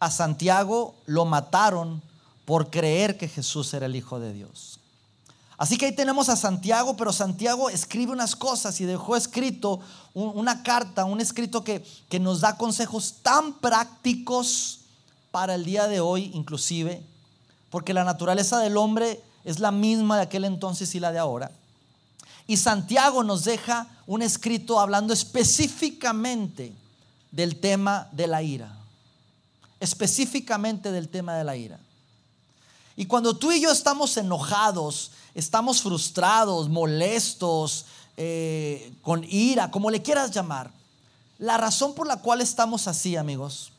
A 0.00 0.10
Santiago 0.10 0.96
lo 1.06 1.24
mataron 1.24 2.02
por 2.44 2.68
creer 2.68 3.16
que 3.16 3.26
Jesús 3.26 3.72
era 3.72 3.86
el 3.86 3.96
Hijo 3.96 4.20
de 4.20 4.34
Dios. 4.34 4.80
Así 5.58 5.78
que 5.78 5.86
ahí 5.86 5.94
tenemos 5.94 6.28
a 6.28 6.36
Santiago, 6.36 6.96
pero 6.96 7.12
Santiago 7.12 7.70
escribe 7.70 8.12
unas 8.12 8.36
cosas 8.36 8.78
y 8.80 8.84
dejó 8.84 9.16
escrito 9.16 9.80
una 10.12 10.62
carta, 10.62 11.04
un 11.06 11.20
escrito 11.20 11.64
que, 11.64 11.84
que 12.08 12.20
nos 12.20 12.40
da 12.40 12.58
consejos 12.58 13.16
tan 13.22 13.54
prácticos 13.54 14.80
para 15.30 15.54
el 15.54 15.64
día 15.64 15.86
de 15.86 16.00
hoy 16.00 16.30
inclusive, 16.34 17.02
porque 17.70 17.94
la 17.94 18.04
naturaleza 18.04 18.58
del 18.58 18.76
hombre 18.76 19.22
es 19.44 19.58
la 19.58 19.70
misma 19.70 20.16
de 20.16 20.22
aquel 20.24 20.44
entonces 20.44 20.94
y 20.94 21.00
la 21.00 21.12
de 21.12 21.18
ahora. 21.18 21.50
Y 22.46 22.58
Santiago 22.58 23.24
nos 23.24 23.44
deja 23.44 23.88
un 24.06 24.22
escrito 24.22 24.78
hablando 24.78 25.12
específicamente 25.12 26.72
del 27.32 27.58
tema 27.60 28.08
de 28.12 28.26
la 28.26 28.42
ira. 28.42 28.76
Específicamente 29.80 30.92
del 30.92 31.08
tema 31.08 31.34
de 31.34 31.44
la 31.44 31.56
ira. 31.56 31.78
Y 32.96 33.06
cuando 33.06 33.36
tú 33.36 33.52
y 33.52 33.60
yo 33.60 33.70
estamos 33.70 34.16
enojados, 34.16 35.10
estamos 35.34 35.82
frustrados, 35.82 36.68
molestos, 36.68 37.84
eh, 38.16 38.92
con 39.02 39.24
ira, 39.24 39.70
como 39.70 39.90
le 39.90 40.02
quieras 40.02 40.30
llamar, 40.30 40.70
la 41.38 41.58
razón 41.58 41.94
por 41.94 42.06
la 42.06 42.16
cual 42.16 42.40
estamos 42.40 42.88
así, 42.88 43.16
amigos, 43.16 43.72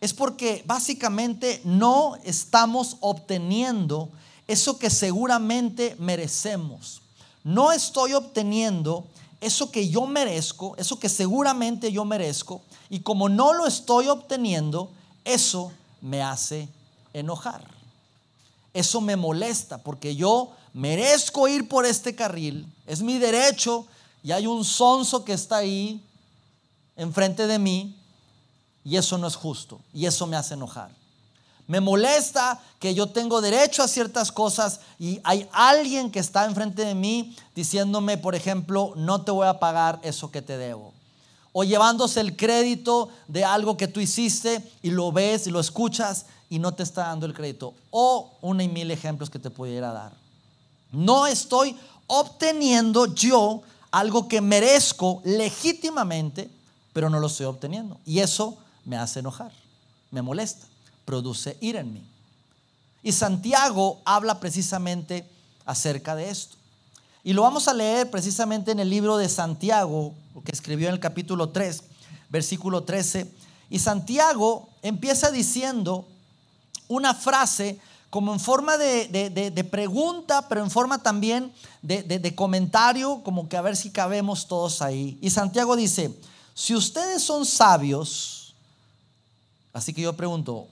es 0.00 0.14
porque 0.14 0.62
básicamente 0.66 1.60
no 1.64 2.16
estamos 2.24 2.96
obteniendo 3.00 4.08
eso 4.46 4.78
que 4.78 4.88
seguramente 4.88 5.96
merecemos 5.98 7.02
no 7.46 7.70
estoy 7.70 8.12
obteniendo 8.12 9.06
eso 9.40 9.70
que 9.70 9.88
yo 9.88 10.04
merezco, 10.08 10.74
eso 10.78 10.98
que 10.98 11.08
seguramente 11.08 11.92
yo 11.92 12.04
merezco, 12.04 12.60
y 12.90 13.00
como 13.00 13.28
no 13.28 13.52
lo 13.52 13.68
estoy 13.68 14.08
obteniendo, 14.08 14.90
eso 15.24 15.70
me 16.00 16.24
hace 16.24 16.68
enojar. 17.12 17.75
Eso 18.76 19.00
me 19.00 19.16
molesta 19.16 19.78
porque 19.78 20.14
yo 20.14 20.52
merezco 20.74 21.48
ir 21.48 21.66
por 21.66 21.86
este 21.86 22.14
carril, 22.14 22.70
es 22.86 23.00
mi 23.00 23.16
derecho 23.16 23.86
y 24.22 24.32
hay 24.32 24.46
un 24.46 24.66
sonso 24.66 25.24
que 25.24 25.32
está 25.32 25.56
ahí 25.56 26.04
enfrente 26.94 27.46
de 27.46 27.58
mí 27.58 27.98
y 28.84 28.98
eso 28.98 29.16
no 29.16 29.28
es 29.28 29.34
justo 29.34 29.80
y 29.94 30.04
eso 30.04 30.26
me 30.26 30.36
hace 30.36 30.52
enojar. 30.52 30.90
Me 31.66 31.80
molesta 31.80 32.60
que 32.78 32.94
yo 32.94 33.06
tengo 33.06 33.40
derecho 33.40 33.82
a 33.82 33.88
ciertas 33.88 34.30
cosas 34.30 34.80
y 34.98 35.20
hay 35.24 35.48
alguien 35.52 36.10
que 36.10 36.18
está 36.18 36.44
enfrente 36.44 36.84
de 36.84 36.94
mí 36.94 37.34
diciéndome, 37.54 38.18
por 38.18 38.34
ejemplo, 38.34 38.92
no 38.94 39.22
te 39.22 39.30
voy 39.30 39.46
a 39.46 39.58
pagar 39.58 40.00
eso 40.02 40.30
que 40.30 40.42
te 40.42 40.58
debo. 40.58 40.92
O 41.52 41.64
llevándose 41.64 42.20
el 42.20 42.36
crédito 42.36 43.08
de 43.26 43.42
algo 43.42 43.78
que 43.78 43.88
tú 43.88 44.00
hiciste 44.00 44.70
y 44.82 44.90
lo 44.90 45.12
ves 45.12 45.46
y 45.46 45.50
lo 45.50 45.60
escuchas 45.60 46.26
y 46.48 46.58
no 46.58 46.72
te 46.72 46.82
está 46.82 47.08
dando 47.08 47.26
el 47.26 47.34
crédito. 47.34 47.74
O 47.90 48.32
una 48.40 48.62
y 48.62 48.68
mil 48.68 48.90
ejemplos 48.90 49.30
que 49.30 49.38
te 49.38 49.50
pudiera 49.50 49.92
dar. 49.92 50.12
No 50.92 51.26
estoy 51.26 51.76
obteniendo 52.06 53.14
yo 53.14 53.62
algo 53.90 54.28
que 54.28 54.40
merezco 54.40 55.20
legítimamente, 55.24 56.50
pero 56.92 57.10
no 57.10 57.18
lo 57.18 57.26
estoy 57.26 57.46
obteniendo. 57.46 57.98
Y 58.04 58.20
eso 58.20 58.56
me 58.84 58.96
hace 58.96 59.20
enojar, 59.20 59.52
me 60.10 60.22
molesta 60.22 60.66
produce 61.06 61.56
ira 61.62 61.80
en 61.80 61.94
mí. 61.94 62.02
Y 63.02 63.12
Santiago 63.12 64.00
habla 64.04 64.38
precisamente 64.40 65.24
acerca 65.64 66.14
de 66.14 66.28
esto. 66.28 66.56
Y 67.24 67.32
lo 67.32 67.42
vamos 67.42 67.68
a 67.68 67.74
leer 67.74 68.10
precisamente 68.10 68.72
en 68.72 68.80
el 68.80 68.90
libro 68.90 69.16
de 69.16 69.28
Santiago, 69.28 70.12
que 70.44 70.52
escribió 70.52 70.88
en 70.88 70.94
el 70.94 71.00
capítulo 71.00 71.48
3, 71.48 71.82
versículo 72.28 72.82
13. 72.82 73.32
Y 73.70 73.78
Santiago 73.78 74.68
empieza 74.82 75.30
diciendo 75.30 76.06
una 76.88 77.14
frase 77.14 77.80
como 78.10 78.32
en 78.32 78.40
forma 78.40 78.78
de, 78.78 79.68
pregunta, 79.70 80.48
pero 80.48 80.62
en 80.62 80.70
forma 80.70 81.02
también 81.02 81.52
de 81.82 82.34
comentario, 82.34 83.22
como 83.22 83.48
que 83.48 83.56
a 83.56 83.62
ver 83.62 83.76
si 83.76 83.90
cabemos 83.90 84.46
todos 84.46 84.80
ahí. 84.80 85.18
Y 85.20 85.30
Santiago 85.30 85.76
dice, 85.76 86.14
si 86.54 86.74
ustedes 86.74 87.22
son 87.22 87.44
sabios, 87.44 88.54
así 89.74 89.92
que 89.92 90.00
yo 90.00 90.16
pregunto, 90.16 90.66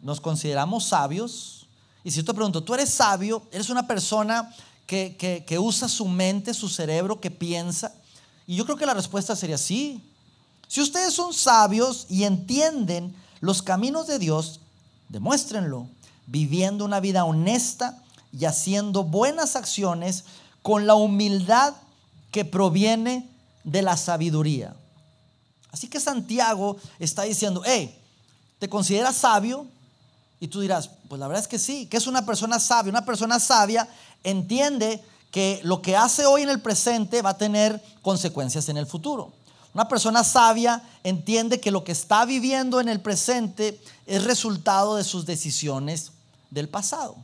nos 0.00 0.20
consideramos 0.20 0.84
sabios. 0.84 1.66
Y 2.02 2.10
si 2.10 2.18
yo 2.18 2.24
te 2.24 2.32
pregunto, 2.32 2.62
¿tú 2.62 2.72
eres 2.72 2.88
sabio? 2.88 3.42
¿Eres 3.50 3.68
una 3.68 3.86
persona 3.86 4.54
que, 4.86 5.58
usa 5.60 5.88
su 5.88 6.06
mente, 6.06 6.54
su 6.54 6.68
cerebro, 6.68 7.20
que 7.20 7.30
piensa? 7.30 7.92
Y 8.46 8.56
yo 8.56 8.64
creo 8.64 8.76
que 8.78 8.86
la 8.86 8.94
respuesta 8.94 9.36
sería 9.36 9.58
sí. 9.58 10.00
Si 10.68 10.80
ustedes 10.80 11.12
son 11.12 11.34
sabios 11.34 12.06
y 12.08 12.24
entienden 12.24 13.14
los 13.40 13.60
caminos 13.60 14.06
de 14.06 14.18
Dios, 14.18 14.60
demuéstrenlo, 15.08 15.88
viviendo 16.26 16.84
una 16.84 17.00
vida 17.00 17.24
honesta 17.24 18.02
y 18.32 18.44
haciendo 18.44 19.04
buenas 19.04 19.56
acciones 19.56 20.24
con 20.62 20.86
la 20.86 20.94
humildad 20.94 21.74
que 22.30 22.44
proviene 22.44 23.28
de 23.64 23.82
la 23.82 23.96
sabiduría. 23.96 24.74
Así 25.70 25.88
que 25.88 26.00
Santiago 26.00 26.76
está 26.98 27.22
diciendo, 27.22 27.62
hey, 27.64 27.96
¿te 28.58 28.68
consideras 28.68 29.16
sabio? 29.16 29.66
Y 30.40 30.48
tú 30.48 30.60
dirás, 30.60 30.90
pues 31.08 31.18
la 31.18 31.28
verdad 31.28 31.42
es 31.42 31.48
que 31.48 31.58
sí, 31.58 31.86
que 31.86 31.96
es 31.96 32.06
una 32.06 32.26
persona 32.26 32.58
sabia. 32.58 32.90
Una 32.90 33.04
persona 33.04 33.38
sabia 33.40 33.88
entiende 34.22 35.02
que 35.30 35.60
lo 35.64 35.82
que 35.82 35.96
hace 35.96 36.26
hoy 36.26 36.42
en 36.42 36.50
el 36.50 36.60
presente 36.60 37.22
va 37.22 37.30
a 37.30 37.38
tener 37.38 37.82
consecuencias 38.02 38.68
en 38.68 38.76
el 38.76 38.86
futuro. 38.86 39.32
Una 39.76 39.88
persona 39.88 40.24
sabia 40.24 40.82
entiende 41.04 41.60
que 41.60 41.70
lo 41.70 41.84
que 41.84 41.92
está 41.92 42.24
viviendo 42.24 42.80
en 42.80 42.88
el 42.88 42.98
presente 42.98 43.78
es 44.06 44.24
resultado 44.24 44.96
de 44.96 45.04
sus 45.04 45.26
decisiones 45.26 46.12
del 46.50 46.66
pasado. 46.66 47.14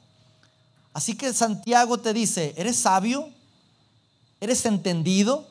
Así 0.93 1.17
que 1.17 1.33
Santiago 1.33 1.97
te 1.97 2.13
dice, 2.13 2.53
¿eres 2.59 2.77
sabio? 2.77 3.31
¿Eres 4.39 4.67
entendido? 4.67 5.47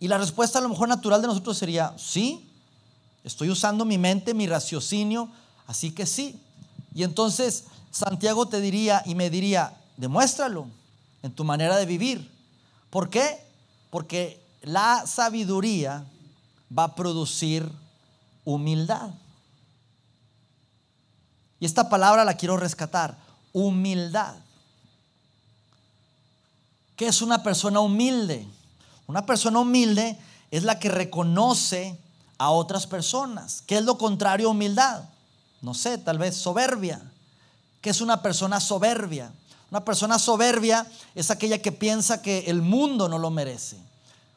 Y 0.00 0.08
la 0.08 0.16
respuesta 0.16 0.58
a 0.58 0.62
lo 0.62 0.70
mejor 0.70 0.88
natural 0.88 1.20
de 1.20 1.26
nosotros 1.26 1.58
sería, 1.58 1.92
sí, 1.98 2.48
estoy 3.22 3.50
usando 3.50 3.84
mi 3.84 3.98
mente, 3.98 4.32
mi 4.32 4.46
raciocinio 4.46 5.28
Así 5.66 5.90
que 5.90 6.06
sí. 6.06 6.40
Y 6.94 7.02
entonces 7.02 7.64
Santiago 7.90 8.48
te 8.48 8.62
diría 8.62 9.02
y 9.04 9.14
me 9.14 9.28
diría, 9.28 9.76
demuéstralo 9.98 10.66
en 11.22 11.32
tu 11.32 11.44
manera 11.44 11.76
de 11.76 11.84
vivir. 11.84 12.30
¿Por 12.88 13.10
qué? 13.10 13.44
Porque 13.90 14.43
la 14.64 15.06
sabiduría 15.06 16.04
va 16.76 16.84
a 16.84 16.94
producir 16.94 17.70
humildad. 18.44 19.10
Y 21.60 21.66
esta 21.66 21.88
palabra 21.88 22.24
la 22.24 22.36
quiero 22.36 22.56
rescatar, 22.56 23.16
humildad. 23.52 24.34
¿Qué 26.96 27.06
es 27.06 27.22
una 27.22 27.42
persona 27.42 27.80
humilde? 27.80 28.46
Una 29.06 29.24
persona 29.24 29.60
humilde 29.60 30.18
es 30.50 30.62
la 30.62 30.78
que 30.78 30.88
reconoce 30.88 31.98
a 32.38 32.50
otras 32.50 32.86
personas. 32.86 33.62
¿Qué 33.66 33.78
es 33.78 33.84
lo 33.84 33.98
contrario 33.98 34.48
a 34.48 34.50
humildad? 34.50 35.04
no 35.64 35.72
sé, 35.72 35.96
tal 35.96 36.18
vez 36.18 36.36
soberbia. 36.36 37.00
¿Qué 37.80 37.88
es 37.88 38.02
una 38.02 38.20
persona 38.20 38.60
soberbia? 38.60 39.32
Una 39.70 39.82
persona 39.82 40.18
soberbia 40.18 40.86
es 41.14 41.30
aquella 41.30 41.60
que 41.60 41.72
piensa 41.72 42.20
que 42.20 42.44
el 42.48 42.60
mundo 42.60 43.08
no 43.08 43.18
lo 43.18 43.30
merece. 43.30 43.78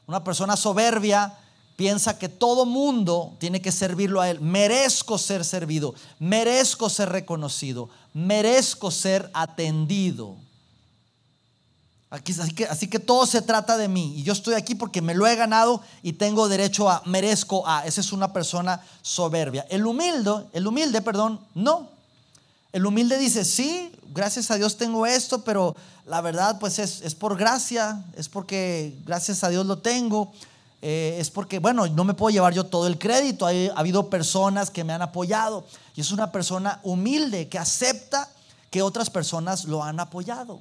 Una 0.08 0.24
persona 0.24 0.56
soberbia 0.56 1.38
piensa 1.76 2.18
que 2.18 2.30
todo 2.30 2.66
mundo 2.66 3.36
tiene 3.40 3.62
que 3.62 3.74
servirlo 3.74 4.22
a 4.22 4.30
él. 4.30 4.40
Merezco 4.40 5.18
ser 5.18 5.44
servido, 5.44 5.94
merezco 6.18 6.90
ser 6.90 7.10
reconocido, 7.10 7.90
merezco 8.14 8.90
ser 8.90 9.30
atendido. 9.34 10.36
así, 12.10 12.56
que, 12.56 12.66
así 12.66 12.90
que 12.90 13.00
todo 13.00 13.26
se 13.26 13.42
trata 13.42 13.78
de 13.78 13.90
mí 13.90 14.16
y 14.16 14.24
yo 14.24 14.32
estoy 14.32 14.56
aquí 14.56 14.76
porque 14.76 15.02
me 15.02 15.14
lo 15.14 15.28
he 15.28 15.36
ganado 15.36 15.82
y 16.02 16.14
tengo 16.14 16.48
derecho 16.48 16.90
a, 16.90 17.04
merezco 17.06 17.68
a. 17.68 17.86
Esa 17.86 18.00
es 18.00 18.14
una 18.14 18.32
persona 18.32 18.82
soberbia. 19.02 19.68
El 19.70 19.86
humilde, 19.86 20.48
el 20.54 20.66
humilde, 20.66 21.02
perdón, 21.02 21.40
no. 21.54 21.97
El 22.74 22.86
humilde 22.86 23.18
dice, 23.18 23.46
sí, 23.46 23.92
gracias 24.14 24.52
a 24.52 24.56
Dios 24.56 24.78
tengo 24.78 25.06
esto, 25.06 25.44
pero 25.44 25.76
la 26.06 26.22
verdad 26.22 26.60
pues 26.60 26.80
es, 26.80 27.02
es 27.02 27.16
por 27.16 27.38
gracia, 27.38 28.04
es 28.16 28.28
porque 28.28 28.98
gracias 29.06 29.44
a 29.44 29.50
Dios 29.50 29.66
lo 29.66 29.80
tengo. 29.80 30.34
Eh, 30.82 31.18
es 31.20 31.32
porque, 31.32 31.60
bueno, 31.60 31.88
no 31.88 32.04
me 32.04 32.14
puedo 32.14 32.30
llevar 32.30 32.54
yo 32.54 32.66
todo 32.66 32.88
el 32.88 33.00
crédito. 33.00 33.48
ha 33.48 33.52
habido 33.76 34.10
personas 34.10 34.70
que 34.70 34.84
me 34.84 34.94
han 34.94 35.02
apoyado. 35.02 35.66
Y 35.96 36.02
es 36.02 36.12
una 36.12 36.32
persona 36.32 36.80
humilde 36.84 37.48
que 37.48 37.58
acepta 37.58 38.30
que 38.70 38.82
otras 38.82 39.10
personas 39.10 39.66
lo 39.66 39.84
han 39.84 40.00
apoyado. 40.00 40.60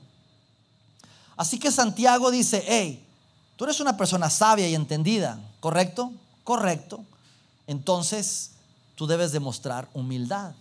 Así 1.36 1.58
que 1.58 1.70
Santiago 1.70 2.30
dice, 2.30 2.64
hey, 2.66 3.06
tú 3.56 3.64
eres 3.64 3.80
una 3.80 3.96
persona 3.96 4.30
sabia 4.30 4.68
y 4.68 4.74
entendida, 4.74 5.38
¿correcto? 5.60 6.12
Correcto. 6.44 7.04
Entonces, 7.66 8.52
tú 8.94 9.06
debes 9.06 9.32
demostrar 9.32 9.88
humildad 9.92 10.54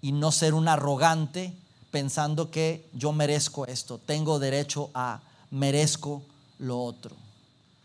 y 0.00 0.12
no 0.12 0.32
ser 0.32 0.54
un 0.54 0.68
arrogante 0.68 1.52
pensando 1.90 2.50
que 2.50 2.88
yo 2.92 3.12
merezco 3.12 3.66
esto, 3.66 3.98
tengo 3.98 4.38
derecho 4.38 4.90
a, 4.94 5.20
merezco 5.50 6.22
lo 6.58 6.82
otro. 6.82 7.16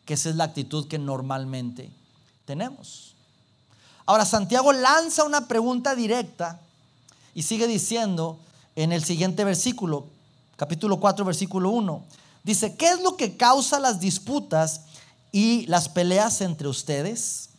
Que 0.06 0.15
esa 0.15 0.30
es 0.30 0.36
la 0.36 0.46
actitud 0.46 0.88
que 0.88 1.00
normalmente 1.00 1.89
tenemos. 2.46 3.15
Ahora, 4.06 4.25
Santiago 4.25 4.74
lanza 4.74 5.24
una 5.24 5.48
pregunta 5.48 5.96
directa 5.96 6.60
y 7.34 7.44
sigue 7.44 7.68
diciendo 7.68 8.39
en 8.75 8.91
el 8.91 9.03
siguiente 9.03 9.44
versículo, 9.44 10.08
capítulo 10.58 11.00
4, 11.00 11.24
versículo 11.24 11.70
1. 11.70 12.03
Dice, 12.44 12.75
¿qué 12.75 12.89
es 12.89 13.01
lo 13.01 13.15
que 13.15 13.38
causa 13.38 13.80
las 13.80 14.00
disputas 14.00 14.82
y 15.32 15.65
las 15.68 15.88
peleas 15.88 16.41
entre 16.41 16.68
ustedes? 16.68 17.50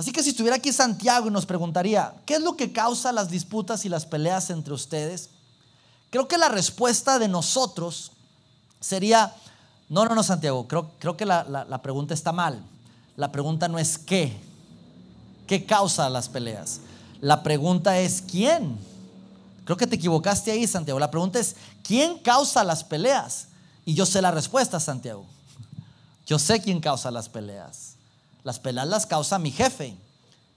Así 0.00 0.12
que 0.12 0.22
si 0.22 0.30
estuviera 0.30 0.56
aquí 0.56 0.72
Santiago 0.72 1.28
y 1.28 1.30
nos 1.30 1.44
preguntaría, 1.44 2.14
¿qué 2.24 2.36
es 2.36 2.40
lo 2.40 2.56
que 2.56 2.72
causa 2.72 3.12
las 3.12 3.28
disputas 3.28 3.84
y 3.84 3.90
las 3.90 4.06
peleas 4.06 4.48
entre 4.48 4.72
ustedes? 4.72 5.28
Creo 6.08 6.26
que 6.26 6.38
la 6.38 6.48
respuesta 6.48 7.18
de 7.18 7.28
nosotros 7.28 8.10
sería, 8.80 9.34
no, 9.90 10.06
no, 10.06 10.14
no, 10.14 10.22
Santiago, 10.22 10.66
creo, 10.66 10.90
creo 10.98 11.18
que 11.18 11.26
la, 11.26 11.44
la 11.44 11.82
pregunta 11.82 12.14
está 12.14 12.32
mal. 12.32 12.64
La 13.18 13.30
pregunta 13.30 13.68
no 13.68 13.78
es 13.78 13.98
qué, 13.98 14.40
qué 15.46 15.66
causa 15.66 16.08
las 16.08 16.30
peleas. 16.30 16.80
La 17.20 17.42
pregunta 17.42 17.98
es 17.98 18.22
quién. 18.22 18.78
Creo 19.66 19.76
que 19.76 19.86
te 19.86 19.96
equivocaste 19.96 20.50
ahí, 20.50 20.66
Santiago. 20.66 20.98
La 20.98 21.10
pregunta 21.10 21.38
es, 21.38 21.56
¿quién 21.82 22.20
causa 22.20 22.64
las 22.64 22.82
peleas? 22.84 23.48
Y 23.84 23.92
yo 23.92 24.06
sé 24.06 24.22
la 24.22 24.30
respuesta, 24.30 24.80
Santiago. 24.80 25.26
Yo 26.24 26.38
sé 26.38 26.58
quién 26.62 26.80
causa 26.80 27.10
las 27.10 27.28
peleas. 27.28 27.89
Las 28.42 28.58
peleas 28.58 28.88
las 28.88 29.06
causa 29.06 29.38
mi 29.38 29.50
jefe. 29.50 29.96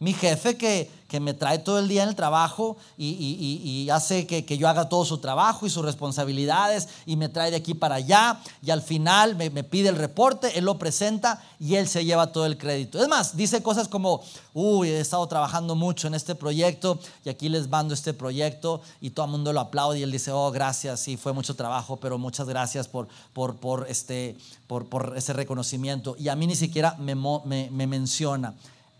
Mi 0.04 0.12
jefe 0.12 0.58
que, 0.58 0.92
que 1.08 1.22
me 1.22 1.34
trae 1.34 1.60
todo 1.60 1.80
el 1.80 1.88
día 1.88 2.04
en 2.04 2.10
el 2.10 2.16
trabajo 2.16 2.76
y, 2.98 3.88
hace 3.90 4.28
que, 4.28 4.58
yo 4.58 4.68
haga 4.68 4.90
todo 4.90 5.06
su 5.06 5.20
trabajo 5.20 5.66
y 5.66 5.70
sus 5.70 5.86
responsabilidades 5.86 6.90
y 7.06 7.16
me 7.16 7.30
trae 7.30 7.52
de 7.52 7.56
aquí 7.56 7.74
para 7.74 7.96
allá 7.96 8.42
y 8.62 8.70
al 8.70 8.82
final 8.82 9.38
me, 9.38 9.64
pide 9.64 9.88
el 9.88 9.96
reporte, 9.96 10.58
él 10.58 10.66
lo 10.66 10.78
presenta 10.78 11.42
y 11.58 11.76
él 11.76 11.88
se 11.88 12.04
lleva 12.04 12.34
todo 12.34 12.46
el 12.46 12.58
crédito. 12.58 13.02
Es 13.02 13.08
más, 13.08 13.38
dice 13.38 13.64
cosas 13.64 13.88
como, 13.88 14.22
uy, 14.54 14.90
he 14.90 15.00
estado 15.00 15.26
trabajando 15.28 15.76
mucho 15.76 16.08
en 16.08 16.16
este 16.16 16.36
proyecto 16.36 17.00
y 17.24 17.30
aquí 17.30 17.48
les 17.48 17.70
mando 17.70 17.94
este 17.94 18.14
proyecto 18.14 18.82
y 19.00 19.12
todo 19.12 19.28
el 19.28 19.32
mundo 19.32 19.54
lo 19.54 19.62
aplaude 19.62 20.00
y 20.00 20.04
él 20.04 20.12
dice, 20.12 20.34
oh, 20.34 20.52
gracias, 20.52 21.00
sí, 21.00 21.16
fue 21.16 21.32
mucho 21.32 21.56
trabajo, 21.56 21.96
pero 21.96 22.18
muchas 22.18 22.48
gracias 22.48 22.90
por, 22.90 23.08
por, 23.32 23.56
por 23.56 23.86
este, 23.88 24.36
por, 24.68 24.90
por 24.90 25.14
ese 25.16 25.32
reconocimiento. 25.32 26.18
Y 26.20 26.28
a 26.28 26.36
mí 26.36 26.46
ni 26.46 26.58
siquiera 26.58 26.98
me, 27.00 27.16
me, 27.16 27.70
me 27.72 27.88
menciona. 27.88 28.54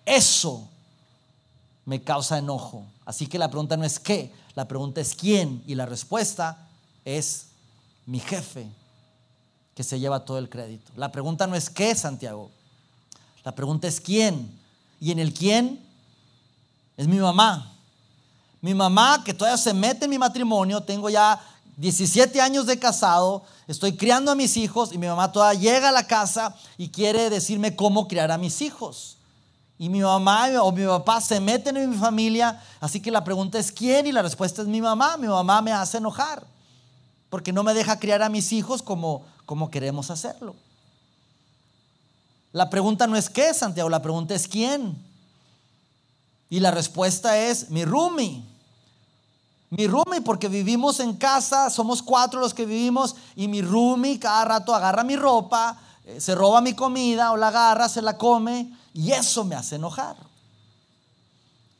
Eso 0.06 0.70
me 1.86 2.02
causa 2.02 2.38
enojo. 2.38 2.86
Así 3.06 3.28
que 3.28 3.38
la 3.38 3.50
pregunta 3.50 3.78
no 3.78 3.84
es 3.84 4.00
qué, 4.00 4.34
la 4.56 4.68
pregunta 4.68 5.02
es 5.02 5.16
quién. 5.16 5.64
Y 5.68 5.76
la 5.76 5.86
respuesta 5.86 6.68
es 7.06 7.48
mi 8.06 8.20
jefe, 8.20 8.68
que 9.76 9.84
se 9.84 10.00
lleva 10.00 10.26
todo 10.26 10.38
el 10.38 10.50
crédito. 10.50 10.92
La 10.96 11.12
pregunta 11.12 11.48
no 11.48 11.56
es 11.56 11.70
qué, 11.70 11.96
Santiago. 11.96 12.50
La 13.44 13.54
pregunta 13.54 13.88
es 13.88 14.00
quién. 14.00 14.58
Y 15.00 15.12
en 15.12 15.20
el 15.20 15.34
quién 15.34 15.86
es 16.96 17.08
mi 17.08 17.18
mamá. 17.18 17.72
Mi 18.62 18.74
mamá 18.74 19.24
que 19.26 19.34
todavía 19.34 19.58
se 19.58 19.74
mete 19.74 20.06
en 20.06 20.12
mi 20.12 20.18
matrimonio, 20.18 20.82
tengo 20.82 21.10
ya 21.10 21.42
17 21.76 22.40
años 22.40 22.66
de 22.66 22.80
casado, 22.80 23.44
estoy 23.68 23.98
criando 23.98 24.32
a 24.32 24.36
mis 24.36 24.56
hijos 24.56 24.94
y 24.94 24.98
mi 24.98 25.08
mamá 25.08 25.32
todavía 25.32 25.60
llega 25.60 25.90
a 25.90 25.92
la 25.92 26.08
casa 26.08 26.56
y 26.78 26.88
quiere 26.88 27.30
decirme 27.30 27.76
cómo 27.76 28.08
criar 28.08 28.32
a 28.32 28.38
mis 28.38 28.62
hijos 28.62 29.18
y 29.84 29.90
mi 29.90 30.00
mamá 30.00 30.48
o 30.62 30.72
mi 30.72 30.86
papá 30.86 31.20
se 31.20 31.42
meten 31.42 31.76
en 31.76 31.90
mi 31.90 31.98
familia, 31.98 32.58
así 32.80 33.02
que 33.02 33.12
la 33.12 33.22
pregunta 33.22 33.60
es 33.60 33.70
quién 33.70 34.08
y 34.08 34.14
la 34.14 34.22
respuesta 34.22 34.62
es 34.62 34.68
mi 34.70 34.80
mamá. 34.80 35.18
Mi 35.18 35.28
mamá 35.28 35.62
me 35.62 35.74
hace 35.74 35.98
enojar 35.98 36.48
porque 37.30 37.52
no 37.52 37.64
me 37.64 37.74
deja 37.74 38.00
criar 38.00 38.22
a 38.22 38.30
mis 38.30 38.54
hijos 38.54 38.82
como, 38.82 39.26
como 39.46 39.70
queremos 39.70 40.10
hacerlo. 40.10 40.56
La 42.54 42.70
pregunta 42.70 43.08
no 43.08 43.18
es 43.18 43.30
qué, 43.30 43.54
Santiago, 43.54 43.90
la 43.90 44.02
pregunta 44.02 44.34
es 44.34 44.48
quién. 44.48 44.98
Y 46.50 46.62
la 46.62 46.72
respuesta 46.72 47.38
es 47.38 47.70
mi 47.70 47.84
roomie. 47.84 48.42
Mi 49.70 49.88
roomie, 49.88 50.22
porque 50.22 50.48
vivimos 50.48 51.02
en 51.02 51.12
casa, 51.12 51.70
somos 51.70 52.02
cuatro 52.02 52.40
los 52.40 52.54
que 52.54 52.66
vivimos, 52.66 53.18
y 53.36 53.50
mi 53.50 53.62
roomie 53.62 54.18
cada 54.18 54.46
rato 54.46 54.74
agarra 54.74 55.04
mi 55.04 55.18
ropa, 55.18 55.78
eh, 56.06 56.22
se 56.22 56.36
roba 56.36 56.62
mi 56.62 56.74
comida 56.74 57.34
o 57.34 57.36
la 57.36 57.50
agarra, 57.50 57.90
se 57.90 58.02
la 58.02 58.18
come 58.18 58.82
y 58.94 59.12
eso 59.12 59.44
me 59.44 59.56
hace 59.56 59.76
enojar. 59.76 60.16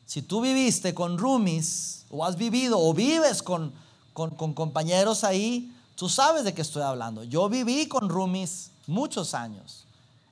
Si 0.06 0.22
tú 0.22 0.40
viviste 0.40 0.94
con 0.94 1.18
roomies 1.18 2.04
o 2.10 2.24
has 2.24 2.36
vivido 2.36 2.78
o 2.78 2.92
vives 2.92 3.42
con, 3.42 3.72
con, 4.12 4.54
compañeros 4.54 5.24
ahí, 5.24 5.74
tú 5.96 6.08
sabes 6.08 6.44
de 6.44 6.54
qué 6.54 6.62
estoy 6.62 6.82
hablando. 6.82 7.24
Yo 7.24 7.48
viví 7.48 7.86
con 7.86 8.08
roomies 8.08 8.70
muchos 8.86 9.34
años, 9.34 9.84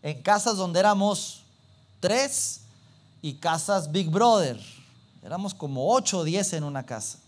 en 0.02 0.22
casas 0.22 0.56
donde 0.56 0.80
éramos 0.80 1.42
tres 2.00 2.60
y 3.22 3.34
casas 3.34 3.90
Big 3.90 4.10
Brother. 4.10 4.60
Éramos 5.22 5.54
como 5.54 5.94
ocho 5.94 6.18
o 6.18 6.24
diez 6.24 6.52
en 6.52 6.64
una 6.64 6.84
casa. 6.84 7.18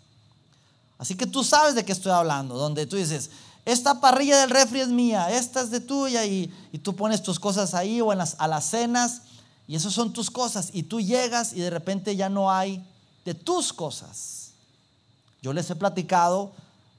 Así 0.98 1.14
que 1.14 1.26
tú 1.26 1.44
sabes 1.44 1.74
de 1.74 1.84
qué 1.84 1.92
estoy 1.92 2.12
hablando, 2.12 2.56
donde 2.56 2.86
tú 2.86 2.96
dices, 2.96 3.30
esta 3.64 4.00
parrilla 4.00 4.40
del 4.40 4.50
refri 4.50 4.80
es 4.80 4.88
mía, 4.88 5.30
esta 5.30 5.60
es 5.60 5.70
de 5.70 5.80
tuya 5.80 6.24
y, 6.26 6.52
tú 6.82 6.94
pones 6.94 7.22
tus 7.22 7.40
cosas 7.40 7.74
ahí 7.74 8.00
o 8.00 8.12
en 8.12 8.18
las 8.18 8.36
alacenas 8.38 9.22
y 9.66 9.76
esas 9.76 9.92
son 9.92 10.12
tus 10.12 10.30
cosas 10.30 10.70
y 10.72 10.84
tú 10.84 11.00
llegas 11.00 11.52
y 11.52 11.60
de 11.60 11.70
repente 11.70 12.16
ya 12.16 12.28
no 12.28 12.50
hay 12.50 12.84
de 13.24 13.34
tus 13.34 13.72
cosas. 13.72 14.52
Yo 15.42 15.52
les 15.52 15.68
he 15.70 15.76
platicado 15.76 16.52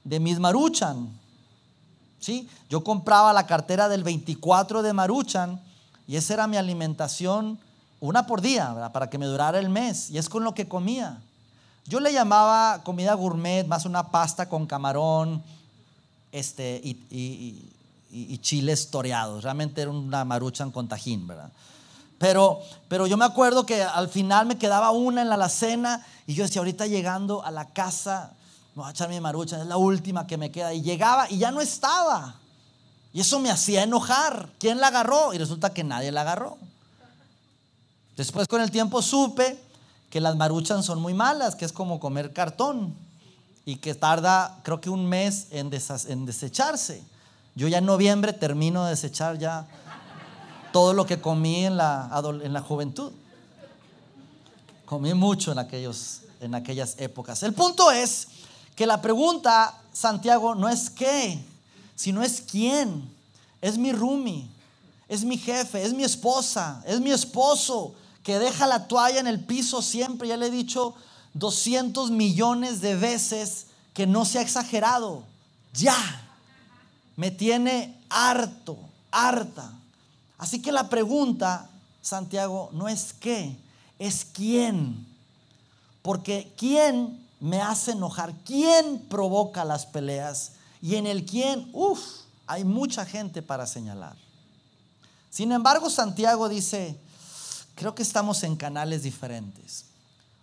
de 0.04 0.20
mis 0.20 0.38
maruchan. 0.38 1.08
¿sí? 2.20 2.48
Yo 2.68 2.82
compraba 2.82 3.32
la 3.32 3.46
cartera 3.46 3.88
del 3.88 4.02
24 4.04 4.82
de 4.82 4.92
maruchan 4.92 5.60
y 6.06 6.16
esa 6.16 6.34
era 6.34 6.46
mi 6.46 6.56
alimentación 6.56 7.58
una 8.00 8.26
por 8.26 8.40
día 8.40 8.90
para 8.92 9.08
que 9.08 9.18
me 9.18 9.26
durara 9.26 9.58
el 9.58 9.68
mes 9.68 10.10
y 10.10 10.18
es 10.18 10.28
con 10.28 10.44
lo 10.44 10.54
que 10.54 10.68
comía. 10.68 11.20
Yo 11.86 12.00
le 12.00 12.12
llamaba 12.12 12.82
comida 12.82 13.14
gourmet, 13.14 13.66
más 13.66 13.84
una 13.84 14.10
pasta 14.10 14.48
con 14.48 14.66
camarón, 14.66 15.42
este, 16.32 16.80
y, 16.82 17.72
chiles 18.38 18.90
toreados. 18.90 19.44
Realmente 19.44 19.82
era 19.82 19.90
una 19.90 20.24
maruchan 20.24 20.70
con 20.70 20.88
tajín, 20.88 21.26
¿verdad? 21.26 21.50
Pero, 22.18 22.60
pero 22.88 23.06
yo 23.06 23.16
me 23.16 23.24
acuerdo 23.24 23.66
que 23.66 23.82
al 23.82 24.08
final 24.08 24.46
me 24.46 24.58
quedaba 24.58 24.90
una 24.90 25.22
en 25.22 25.28
la 25.28 25.34
alacena 25.34 26.04
y 26.26 26.34
yo 26.34 26.44
decía, 26.44 26.60
ahorita 26.60 26.86
llegando 26.86 27.44
a 27.44 27.50
la 27.50 27.66
casa, 27.66 28.32
me 28.74 28.82
voy 28.82 28.88
a 28.88 28.90
echar 28.90 29.08
mi 29.08 29.20
maruchan, 29.20 29.60
es 29.60 29.66
la 29.66 29.76
última 29.76 30.26
que 30.26 30.36
me 30.36 30.50
queda. 30.50 30.72
Y 30.72 30.82
llegaba 30.82 31.30
y 31.30 31.38
ya 31.38 31.50
no 31.50 31.60
estaba. 31.60 32.36
Y 33.12 33.20
eso 33.20 33.38
me 33.38 33.50
hacía 33.50 33.82
enojar. 33.82 34.50
¿Quién 34.58 34.80
la 34.80 34.88
agarró? 34.88 35.32
Y 35.32 35.38
resulta 35.38 35.72
que 35.72 35.84
nadie 35.84 36.12
la 36.12 36.22
agarró. 36.22 36.58
Después 38.16 38.48
con 38.48 38.60
el 38.60 38.70
tiempo 38.70 39.02
supe 39.02 39.58
que 40.10 40.20
las 40.20 40.36
maruchan 40.36 40.82
son 40.82 41.00
muy 41.00 41.14
malas, 41.14 41.54
que 41.54 41.64
es 41.64 41.72
como 41.72 42.00
comer 42.00 42.32
cartón 42.32 42.94
y 43.66 43.76
que 43.76 43.94
tarda 43.94 44.58
creo 44.62 44.80
que 44.80 44.88
un 44.88 45.06
mes 45.06 45.48
en, 45.50 45.70
en 46.08 46.26
desecharse. 46.26 47.02
Yo 47.54 47.68
ya 47.68 47.78
en 47.78 47.86
noviembre 47.86 48.32
termino 48.32 48.84
de 48.84 48.90
desechar 48.90 49.38
ya 49.38 49.66
todo 50.76 50.92
lo 50.92 51.06
que 51.06 51.22
comí 51.22 51.64
en 51.64 51.78
la, 51.78 52.10
en 52.42 52.52
la 52.52 52.60
juventud. 52.60 53.10
Comí 54.84 55.14
mucho 55.14 55.50
en, 55.50 55.58
aquellos, 55.58 56.20
en 56.38 56.54
aquellas 56.54 56.96
épocas. 56.98 57.42
El 57.44 57.54
punto 57.54 57.90
es 57.90 58.28
que 58.74 58.84
la 58.84 59.00
pregunta, 59.00 59.74
Santiago, 59.90 60.54
no 60.54 60.68
es 60.68 60.90
qué, 60.90 61.42
sino 61.94 62.22
es 62.22 62.42
quién. 62.42 63.10
Es 63.62 63.78
mi 63.78 63.90
roomie, 63.90 64.46
es 65.08 65.24
mi 65.24 65.38
jefe, 65.38 65.82
es 65.82 65.94
mi 65.94 66.04
esposa, 66.04 66.82
es 66.86 67.00
mi 67.00 67.10
esposo 67.10 67.94
que 68.22 68.38
deja 68.38 68.66
la 68.66 68.86
toalla 68.86 69.18
en 69.18 69.28
el 69.28 69.42
piso 69.42 69.80
siempre. 69.80 70.28
Ya 70.28 70.36
le 70.36 70.48
he 70.48 70.50
dicho 70.50 70.94
200 71.32 72.10
millones 72.10 72.82
de 72.82 72.96
veces 72.96 73.68
que 73.94 74.06
no 74.06 74.26
se 74.26 74.40
ha 74.40 74.42
exagerado. 74.42 75.22
Ya. 75.72 75.96
Me 77.16 77.30
tiene 77.30 77.98
harto, 78.10 78.76
harta. 79.10 79.72
Así 80.38 80.60
que 80.60 80.72
la 80.72 80.88
pregunta, 80.88 81.70
Santiago, 82.02 82.70
no 82.72 82.88
es 82.88 83.12
qué, 83.12 83.56
es 83.98 84.24
quién. 84.24 85.06
Porque 86.02 86.52
quién 86.56 87.26
me 87.40 87.60
hace 87.60 87.92
enojar, 87.92 88.34
quién 88.44 89.00
provoca 89.08 89.64
las 89.64 89.86
peleas 89.86 90.52
y 90.80 90.96
en 90.96 91.06
el 91.06 91.24
quién, 91.24 91.68
uff, 91.72 92.00
hay 92.46 92.64
mucha 92.64 93.04
gente 93.04 93.42
para 93.42 93.66
señalar. 93.66 94.16
Sin 95.30 95.52
embargo, 95.52 95.90
Santiago 95.90 96.48
dice, 96.48 96.98
creo 97.74 97.94
que 97.94 98.02
estamos 98.02 98.42
en 98.42 98.56
canales 98.56 99.02
diferentes. 99.02 99.84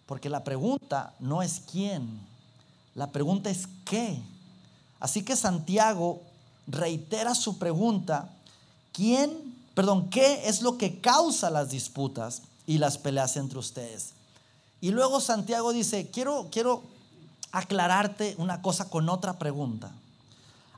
Porque 0.05 0.29
la 0.29 0.43
pregunta 0.43 1.13
no 1.19 1.41
es 1.41 1.61
quién, 1.71 2.19
La 2.95 3.07
pregunta 3.07 3.49
es 3.49 3.67
¿qué? 3.85 4.21
Así 4.99 5.23
que 5.23 5.35
Santiago 5.35 6.21
reitera 6.67 7.33
su 7.33 7.57
pregunta, 7.57 8.29
¿quién, 8.91 9.52
perdón, 9.73 10.09
qué 10.09 10.47
es 10.47 10.61
lo 10.61 10.77
que 10.77 10.99
causa 10.99 11.49
las 11.49 11.69
disputas 11.69 12.43
y 12.65 12.77
las 12.77 12.97
peleas 12.97 13.37
entre 13.37 13.59
ustedes? 13.59 14.13
Y 14.81 14.91
luego 14.91 15.21
Santiago 15.21 15.71
dice, 15.71 16.09
quiero, 16.11 16.49
quiero 16.51 16.83
aclararte 17.51 18.35
una 18.37 18.61
cosa 18.61 18.89
con 18.89 19.07
otra 19.09 19.39
pregunta. 19.39 19.91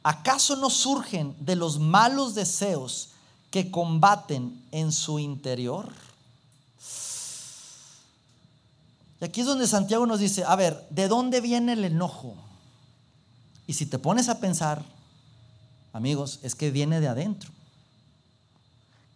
¿Acaso 0.03 0.55
no 0.55 0.69
surgen 0.69 1.35
de 1.39 1.55
los 1.55 1.79
malos 1.79 2.35
deseos 2.35 3.09
que 3.49 3.71
combaten 3.71 4.63
en 4.71 4.91
su 4.91 5.17
interior? 5.17 5.91
Y 9.19 9.25
aquí 9.25 9.41
es 9.41 9.47
donde 9.47 9.65
Santiago 9.65 10.05
nos 10.05 10.19
dice, 10.19 10.43
a 10.43 10.55
ver, 10.55 10.85
¿de 10.91 11.07
dónde 11.07 11.41
viene 11.41 11.73
el 11.73 11.85
enojo? 11.85 12.35
Y 13.65 13.73
si 13.73 13.85
te 13.85 13.97
pones 13.97 14.29
a 14.29 14.39
pensar, 14.39 14.83
amigos, 15.93 16.39
es 16.43 16.53
que 16.53 16.69
viene 16.69 16.99
de 16.99 17.07
adentro. 17.07 17.49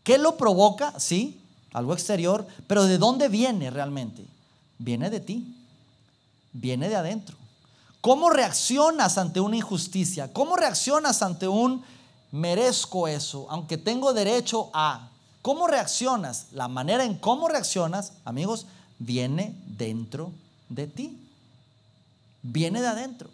¿Qué 0.09 0.17
lo 0.17 0.37
provoca? 0.37 0.99
Sí, 0.99 1.39
algo 1.71 1.93
exterior, 1.93 2.47
pero 2.65 2.85
¿de 2.85 2.97
dónde 2.97 3.27
viene 3.27 3.69
realmente? 3.69 4.25
Viene 4.79 5.11
de 5.11 5.19
ti, 5.19 5.55
viene 6.51 6.89
de 6.89 6.95
adentro. 6.95 7.37
¿Cómo 8.01 8.31
reaccionas 8.31 9.19
ante 9.19 9.39
una 9.39 9.57
injusticia? 9.57 10.33
¿Cómo 10.33 10.55
reaccionas 10.55 11.21
ante 11.21 11.47
un 11.47 11.83
merezco 12.31 13.07
eso, 13.07 13.45
aunque 13.51 13.77
tengo 13.77 14.11
derecho 14.11 14.71
a? 14.73 15.09
¿Cómo 15.43 15.67
reaccionas? 15.67 16.47
La 16.53 16.67
manera 16.67 17.03
en 17.03 17.13
cómo 17.13 17.47
reaccionas, 17.47 18.13
amigos, 18.25 18.65
viene 18.97 19.55
dentro 19.67 20.31
de 20.69 20.87
ti. 20.87 21.19
Viene 22.41 22.81
de 22.81 22.87
adentro. 22.87 23.29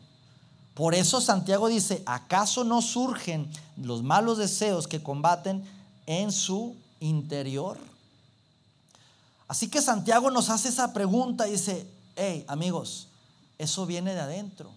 Por 0.73 0.93
eso 0.93 1.21
Santiago 1.21 1.69
dice, 1.69 2.03
¿acaso 2.05 2.65
no 2.65 2.81
surgen 2.81 3.49
los 3.77 4.03
malos 4.03 4.37
deseos 4.37 4.89
que 4.89 5.01
combaten 5.01 5.63
en 6.05 6.31
su 6.31 6.75
interior? 6.99 7.77
Así 9.47 9.67
que 9.69 9.81
Santiago 9.81 10.31
nos 10.31 10.49
hace 10.49 10.69
esa 10.69 10.93
pregunta 10.93 11.47
y 11.47 11.51
dice, 11.51 11.87
hey 12.15 12.43
amigos, 12.47 13.07
eso 13.57 13.85
viene 13.85 14.13
de 14.13 14.21
adentro. 14.21 14.71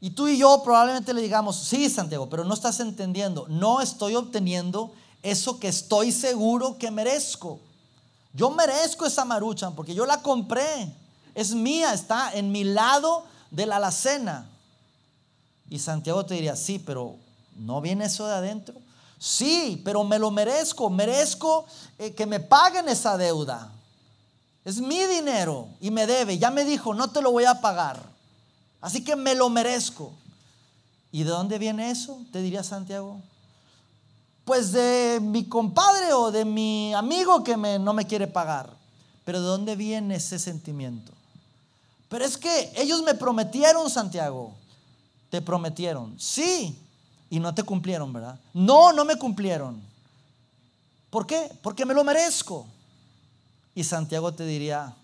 Y 0.00 0.10
tú 0.10 0.28
y 0.28 0.38
yo 0.38 0.62
probablemente 0.62 1.12
le 1.12 1.20
digamos, 1.20 1.56
sí 1.56 1.90
Santiago, 1.90 2.28
pero 2.30 2.44
no 2.44 2.54
estás 2.54 2.80
entendiendo, 2.80 3.46
no 3.48 3.80
estoy 3.80 4.14
obteniendo 4.14 4.92
eso 5.22 5.58
que 5.58 5.68
estoy 5.68 6.12
seguro 6.12 6.78
que 6.78 6.90
merezco. 6.90 7.58
Yo 8.32 8.50
merezco 8.50 9.06
esa 9.06 9.24
maruchan 9.24 9.74
porque 9.74 9.94
yo 9.94 10.06
la 10.06 10.22
compré. 10.22 10.94
Es 11.34 11.54
mía, 11.54 11.92
está 11.92 12.32
en 12.32 12.52
mi 12.52 12.64
lado 12.64 13.24
de 13.50 13.66
la 13.66 13.76
alacena. 13.76 14.48
Y 15.68 15.78
Santiago 15.78 16.24
te 16.24 16.34
diría, 16.34 16.56
sí, 16.56 16.78
pero 16.78 17.16
¿no 17.56 17.80
viene 17.80 18.06
eso 18.06 18.26
de 18.26 18.34
adentro? 18.34 18.74
Sí, 19.18 19.80
pero 19.84 20.04
me 20.04 20.18
lo 20.18 20.30
merezco. 20.30 20.90
Merezco 20.90 21.66
eh, 21.98 22.14
que 22.14 22.26
me 22.26 22.40
paguen 22.40 22.88
esa 22.88 23.16
deuda. 23.16 23.72
Es 24.64 24.80
mi 24.80 25.04
dinero 25.04 25.68
y 25.80 25.90
me 25.90 26.06
debe. 26.06 26.38
Ya 26.38 26.50
me 26.50 26.64
dijo, 26.64 26.94
no 26.94 27.10
te 27.10 27.22
lo 27.22 27.32
voy 27.32 27.44
a 27.44 27.60
pagar. 27.60 28.00
Así 28.80 29.02
que 29.02 29.16
me 29.16 29.34
lo 29.34 29.48
merezco. 29.48 30.12
¿Y 31.10 31.22
de 31.24 31.30
dónde 31.30 31.58
viene 31.58 31.90
eso? 31.90 32.20
Te 32.32 32.42
diría 32.42 32.62
Santiago 32.62 33.20
pues 34.48 34.72
de 34.72 35.20
mi 35.20 35.44
compadre 35.44 36.14
o 36.14 36.30
de 36.30 36.46
mi 36.46 36.94
amigo 36.94 37.44
que 37.44 37.54
no 37.54 37.92
me 37.92 38.06
quiere 38.06 38.26
pagar. 38.26 38.70
Pero 39.26 39.42
¿de 39.42 39.46
dónde 39.46 39.76
viene 39.76 40.14
ese 40.14 40.38
sentimiento? 40.38 41.12
Pero 42.08 42.24
es 42.24 42.38
que 42.38 42.72
ellos 42.74 43.02
me 43.02 43.12
prometieron, 43.12 43.90
Santiago. 43.90 44.54
Te 45.28 45.42
prometieron. 45.42 46.18
Sí. 46.18 46.78
Y 47.30 47.40
no 47.40 47.54
te 47.54 47.62
cumplieron, 47.62 48.12
¿verdad? 48.12 48.38
No, 48.54 48.92
no 48.92 49.04
me 49.04 49.16
cumplieron. 49.16 49.80
¿Por 51.10 51.26
qué? 51.26 51.50
Porque 51.62 51.84
me 51.84 51.94
lo 51.94 52.04
merezco. 52.04 52.66
Y 53.74 53.84
Santiago 53.84 54.32
te 54.32 54.44
diría, 54.44 54.94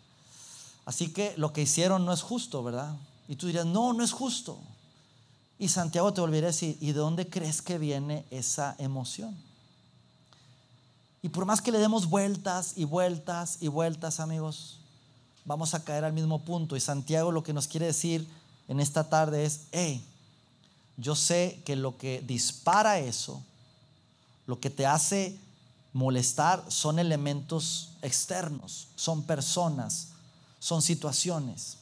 así 0.84 1.12
que 1.12 1.34
lo 1.36 1.52
que 1.52 1.62
hicieron 1.62 2.04
no 2.04 2.12
es 2.12 2.22
justo, 2.22 2.62
¿verdad? 2.62 2.94
Y 3.28 3.36
tú 3.36 3.46
dirías, 3.46 3.66
no, 3.66 3.92
no 3.92 4.02
es 4.02 4.12
justo. 4.12 4.58
Y 5.58 5.68
Santiago 5.68 6.12
te 6.12 6.20
volvería 6.20 6.48
a 6.48 6.52
decir, 6.52 6.76
¿y 6.80 6.88
de 6.88 6.98
dónde 6.98 7.28
crees 7.28 7.62
que 7.62 7.78
viene 7.78 8.24
esa 8.30 8.74
emoción? 8.78 9.36
Y 11.22 11.30
por 11.30 11.46
más 11.46 11.62
que 11.62 11.72
le 11.72 11.78
demos 11.78 12.10
vueltas 12.10 12.74
y 12.76 12.84
vueltas 12.84 13.58
y 13.60 13.68
vueltas, 13.68 14.20
amigos, 14.20 14.78
vamos 15.44 15.72
a 15.74 15.82
caer 15.82 16.04
al 16.04 16.12
mismo 16.12 16.40
punto. 16.40 16.76
Y 16.76 16.80
Santiago 16.80 17.32
lo 17.32 17.42
que 17.42 17.54
nos 17.54 17.68
quiere 17.68 17.86
decir 17.86 18.28
en 18.68 18.80
esta 18.80 19.08
tarde 19.08 19.44
es, 19.44 19.62
hey, 19.72 20.04
yo 20.96 21.14
sé 21.14 21.62
que 21.64 21.76
lo 21.76 21.96
que 21.98 22.20
dispara 22.20 22.98
eso, 22.98 23.42
lo 24.46 24.60
que 24.60 24.70
te 24.70 24.86
hace 24.86 25.38
molestar 25.92 26.64
son 26.68 26.98
elementos 26.98 27.90
externos, 28.02 28.88
son 28.96 29.22
personas, 29.22 30.08
son 30.58 30.82
situaciones. 30.82 31.78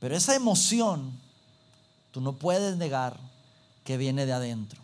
Pero 0.00 0.16
esa 0.16 0.34
emoción 0.34 1.12
Tú 2.12 2.20
no 2.20 2.32
puedes 2.32 2.76
negar 2.76 3.18
que 3.84 3.96
viene 3.96 4.26
de 4.26 4.32
adentro. 4.32 4.80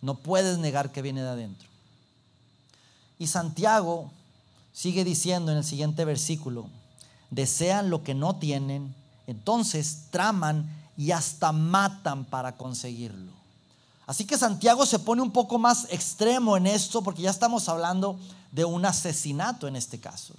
No 0.00 0.16
puedes 0.16 0.58
negar 0.58 0.92
que 0.92 1.02
viene 1.02 1.22
de 1.22 1.28
adentro. 1.28 1.68
Y 3.18 3.26
Santiago 3.26 4.10
sigue 4.72 5.04
diciendo 5.04 5.52
en 5.52 5.58
el 5.58 5.64
siguiente 5.64 6.04
versículo, 6.04 6.68
desean 7.30 7.90
lo 7.90 8.02
que 8.02 8.14
no 8.14 8.36
tienen, 8.36 8.94
entonces 9.26 10.06
traman 10.10 10.68
y 10.96 11.10
hasta 11.10 11.52
matan 11.52 12.24
para 12.24 12.56
conseguirlo. 12.56 13.32
Así 14.06 14.26
que 14.26 14.36
Santiago 14.36 14.84
se 14.84 14.98
pone 14.98 15.22
un 15.22 15.30
poco 15.30 15.58
más 15.58 15.86
extremo 15.90 16.56
en 16.56 16.66
esto 16.66 17.02
porque 17.02 17.22
ya 17.22 17.30
estamos 17.30 17.68
hablando 17.68 18.18
de 18.52 18.64
un 18.64 18.84
asesinato 18.84 19.66
en 19.66 19.76
este 19.76 19.98
caso. 19.98 20.34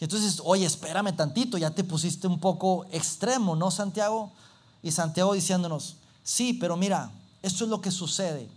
Y 0.00 0.04
entonces, 0.04 0.40
oye, 0.44 0.64
espérame 0.64 1.16
tantito, 1.16 1.58
ya 1.58 1.70
te 1.70 1.82
pusiste 1.82 2.26
un 2.26 2.38
poco 2.38 2.86
extremo, 2.92 3.56
¿no, 3.56 3.70
Santiago? 3.70 4.30
Y 4.82 4.92
Santiago 4.92 5.34
diciéndonos, 5.34 5.96
sí, 6.22 6.52
pero 6.52 6.76
mira, 6.76 7.10
esto 7.42 7.64
es 7.64 7.70
lo 7.70 7.80
que 7.80 7.90
sucede, 7.90 8.48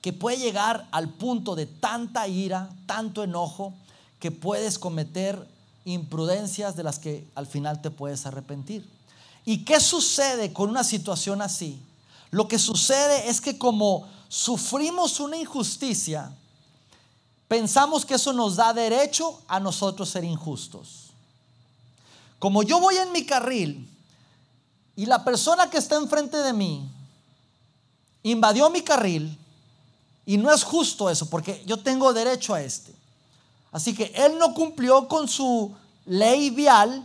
que 0.00 0.12
puede 0.12 0.36
llegar 0.36 0.86
al 0.92 1.08
punto 1.08 1.56
de 1.56 1.66
tanta 1.66 2.28
ira, 2.28 2.70
tanto 2.86 3.24
enojo, 3.24 3.72
que 4.20 4.30
puedes 4.30 4.78
cometer 4.78 5.48
imprudencias 5.84 6.76
de 6.76 6.82
las 6.82 6.98
que 6.98 7.28
al 7.34 7.46
final 7.46 7.82
te 7.82 7.90
puedes 7.90 8.26
arrepentir. 8.26 8.88
¿Y 9.44 9.64
qué 9.64 9.80
sucede 9.80 10.52
con 10.52 10.70
una 10.70 10.84
situación 10.84 11.42
así? 11.42 11.80
Lo 12.30 12.48
que 12.48 12.58
sucede 12.58 13.28
es 13.28 13.40
que 13.40 13.58
como 13.58 14.08
sufrimos 14.28 15.20
una 15.20 15.36
injusticia, 15.36 16.32
pensamos 17.48 18.04
que 18.04 18.14
eso 18.14 18.32
nos 18.32 18.56
da 18.56 18.72
derecho 18.72 19.40
a 19.46 19.60
nosotros 19.60 20.08
ser 20.08 20.24
injustos. 20.24 21.10
Como 22.38 22.62
yo 22.62 22.80
voy 22.80 22.96
en 22.96 23.12
mi 23.12 23.24
carril 23.24 23.88
y 24.96 25.06
la 25.06 25.24
persona 25.24 25.68
que 25.70 25.78
está 25.78 25.96
enfrente 25.96 26.38
de 26.38 26.52
mí 26.52 26.90
invadió 28.22 28.70
mi 28.70 28.80
carril, 28.80 29.38
y 30.26 30.36
no 30.36 30.52
es 30.52 30.64
justo 30.64 31.10
eso, 31.10 31.28
porque 31.28 31.62
yo 31.66 31.78
tengo 31.78 32.12
derecho 32.12 32.54
a 32.54 32.62
este. 32.62 32.93
Así 33.74 33.92
que 33.92 34.12
él 34.14 34.38
no 34.38 34.54
cumplió 34.54 35.08
con 35.08 35.26
su 35.26 35.74
ley 36.06 36.50
vial, 36.50 37.04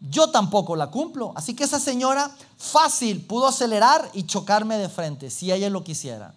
yo 0.00 0.28
tampoco 0.28 0.76
la 0.76 0.88
cumplo. 0.88 1.32
Así 1.34 1.54
que 1.54 1.64
esa 1.64 1.80
señora 1.80 2.30
fácil 2.58 3.22
pudo 3.22 3.48
acelerar 3.48 4.06
y 4.12 4.24
chocarme 4.24 4.76
de 4.76 4.90
frente, 4.90 5.30
si 5.30 5.50
ella 5.50 5.70
lo 5.70 5.82
quisiera. 5.82 6.34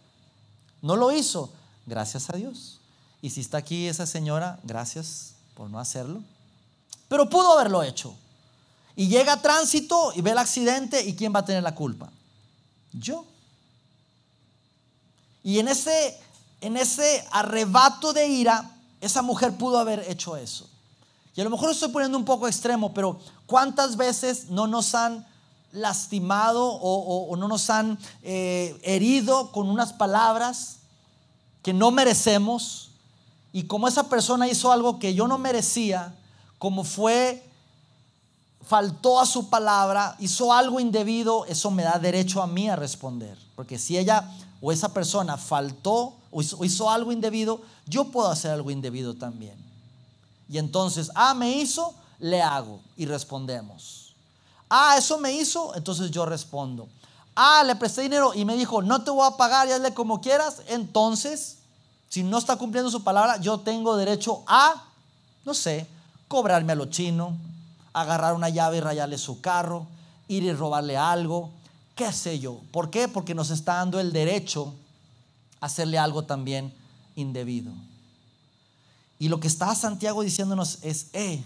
No 0.82 0.96
lo 0.96 1.12
hizo, 1.12 1.52
gracias 1.86 2.30
a 2.30 2.38
Dios. 2.38 2.80
Y 3.22 3.32
si 3.32 3.42
está 3.42 3.58
aquí 3.58 3.88
esa 3.88 4.06
señora, 4.06 4.58
gracias 4.64 5.34
por 5.54 5.70
no 5.70 5.80
hacerlo. 5.80 6.22
Pero 7.10 7.30
pudo 7.30 7.52
haberlo 7.52 7.84
hecho. 7.84 8.16
Y 8.96 9.10
llega 9.10 9.34
a 9.34 9.42
tránsito 9.42 10.14
y 10.16 10.22
ve 10.22 10.32
el 10.32 10.38
accidente 10.38 11.04
y 11.04 11.14
¿quién 11.14 11.36
va 11.36 11.40
a 11.40 11.46
tener 11.46 11.62
la 11.62 11.76
culpa? 11.76 12.10
Yo. 12.94 13.26
Y 15.44 15.60
en 15.60 15.68
ese, 15.68 16.18
en 16.62 16.78
ese 16.78 17.28
arrebato 17.32 18.14
de 18.14 18.30
ira, 18.30 18.78
esa 19.02 19.22
mujer 19.22 19.58
pudo 19.58 19.80
haber 19.80 20.06
hecho 20.08 20.38
eso. 20.38 20.70
Y 21.36 21.42
a 21.42 21.44
lo 21.44 21.50
mejor 21.50 21.72
estoy 21.72 21.90
poniendo 21.90 22.18
un 22.18 22.26
poco 22.26 22.48
extremo, 22.48 22.94
pero 22.94 23.20
¿cuántas 23.48 23.98
veces 23.98 24.50
no 24.50 24.68
nos 24.68 24.94
han 24.96 25.26
lastimado 25.72 26.66
o, 26.66 27.36
no 27.38 27.48
nos 27.48 27.70
han 27.70 27.98
eh, 28.22 28.80
herido 28.84 29.52
con 29.52 29.70
unas 29.70 29.94
palabras 29.94 30.78
que 31.64 31.74
no 31.74 31.90
merecemos? 31.92 32.92
Y 33.54 33.64
como 33.64 33.88
esa 33.88 34.08
persona 34.08 34.48
hizo 34.48 34.72
algo 34.72 35.00
que 35.00 35.14
yo 35.14 35.28
no 35.28 35.38
merecía, 35.38 36.14
como 36.58 36.84
fue, 36.84 37.44
faltó 38.66 39.20
a 39.20 39.26
su 39.26 39.50
palabra, 39.50 40.16
hizo 40.20 40.54
algo 40.54 40.80
indebido, 40.80 41.46
eso 41.46 41.72
me 41.72 41.84
da 41.84 41.98
derecho 41.98 42.42
a 42.42 42.48
mí 42.48 42.70
a 42.70 42.76
responder. 42.76 43.38
Porque 43.56 43.80
si 43.80 43.98
ella 43.98 44.30
o 44.62 44.72
esa 44.72 44.94
persona 44.94 45.38
faltó 45.38 46.14
o 46.32 46.41
hizo, 46.41 46.89
algo 46.89 47.12
indebido, 47.12 47.62
yo 47.86 48.06
puedo 48.06 48.30
hacer 48.30 48.52
algo 48.52 48.72
indebido 48.72 49.13
también. 49.13 49.56
Y 50.50 50.58
entonces, 50.58 51.12
ah, 51.15 51.34
me 51.34 51.52
hizo, 51.58 51.94
le 52.20 52.41
hago 52.41 52.80
y 52.98 53.06
respondemos. 53.06 54.13
Ah, 54.70 54.96
eso 54.98 55.17
me 55.17 55.34
hizo, 55.34 55.76
entonces 55.76 56.12
yo 56.12 56.26
respondo. 56.26 56.88
Ah, 57.36 57.63
le 57.65 57.76
presté 57.76 58.02
dinero 58.02 58.34
y 58.34 58.46
me 58.46 58.56
dijo, 58.56 58.82
no 58.82 59.04
te 59.04 59.12
voy 59.12 59.28
a 59.28 59.38
pagar 59.38 59.67
y 59.67 59.72
hazle 59.72 59.94
como 59.94 60.22
quieras. 60.22 60.62
Entonces, 60.67 61.58
si 62.10 62.24
no 62.24 62.38
está 62.38 62.56
cumpliendo 62.56 62.89
su 62.89 63.04
palabra, 63.04 63.38
yo 63.38 63.60
tengo 63.60 63.96
derecho 63.96 64.44
a, 64.48 64.86
no 65.46 65.54
sé, 65.54 65.88
cobrarme 66.28 66.74
a 66.74 66.76
lo 66.76 66.86
chino, 66.86 67.36
agarrar 67.94 68.34
una 68.34 68.50
llave 68.50 68.78
y 68.78 68.82
rayarle 68.82 69.17
su 69.17 69.41
carro, 69.41 69.86
ir 70.28 70.44
y 70.44 70.54
robarle 70.54 70.98
algo, 70.98 71.50
qué 71.96 72.12
sé 72.13 72.39
yo. 72.39 72.60
¿Por 72.72 72.89
qué? 72.89 73.08
Porque 73.08 73.36
nos 73.36 73.50
está 73.50 73.76
dando 73.76 74.00
el 74.00 74.13
derecho 74.13 74.74
hacerle 75.62 75.97
algo 75.97 76.24
también 76.24 76.74
indebido. 77.15 77.71
Y 79.19 79.30
lo 79.30 79.39
que 79.39 79.47
está 79.47 79.74
Santiago 79.76 80.24
diciéndonos 80.24 80.80
es, 80.82 81.08
eh, 81.13 81.43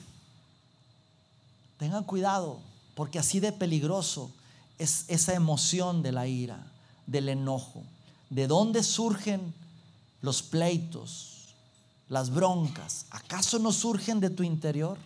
tengan 1.78 2.06
cuidado, 2.06 2.60
porque 2.95 3.19
así 3.19 3.41
de 3.41 3.51
peligroso 3.51 4.32
es 4.80 5.06
esa 5.10 5.34
emoción 5.34 6.01
de 6.01 6.13
la 6.13 6.25
ira, 6.25 6.65
del 7.06 7.30
enojo. 7.30 7.84
¿De 8.30 8.47
dónde 8.47 8.82
surgen 8.82 9.54
los 10.21 10.41
pleitos, 10.41 11.49
las 12.08 12.30
broncas? 12.30 13.06
¿Acaso 13.12 13.60
no 13.60 13.73
surgen 13.73 14.21
de 14.21 14.30
tu 14.30 14.43
interior? 14.43 14.97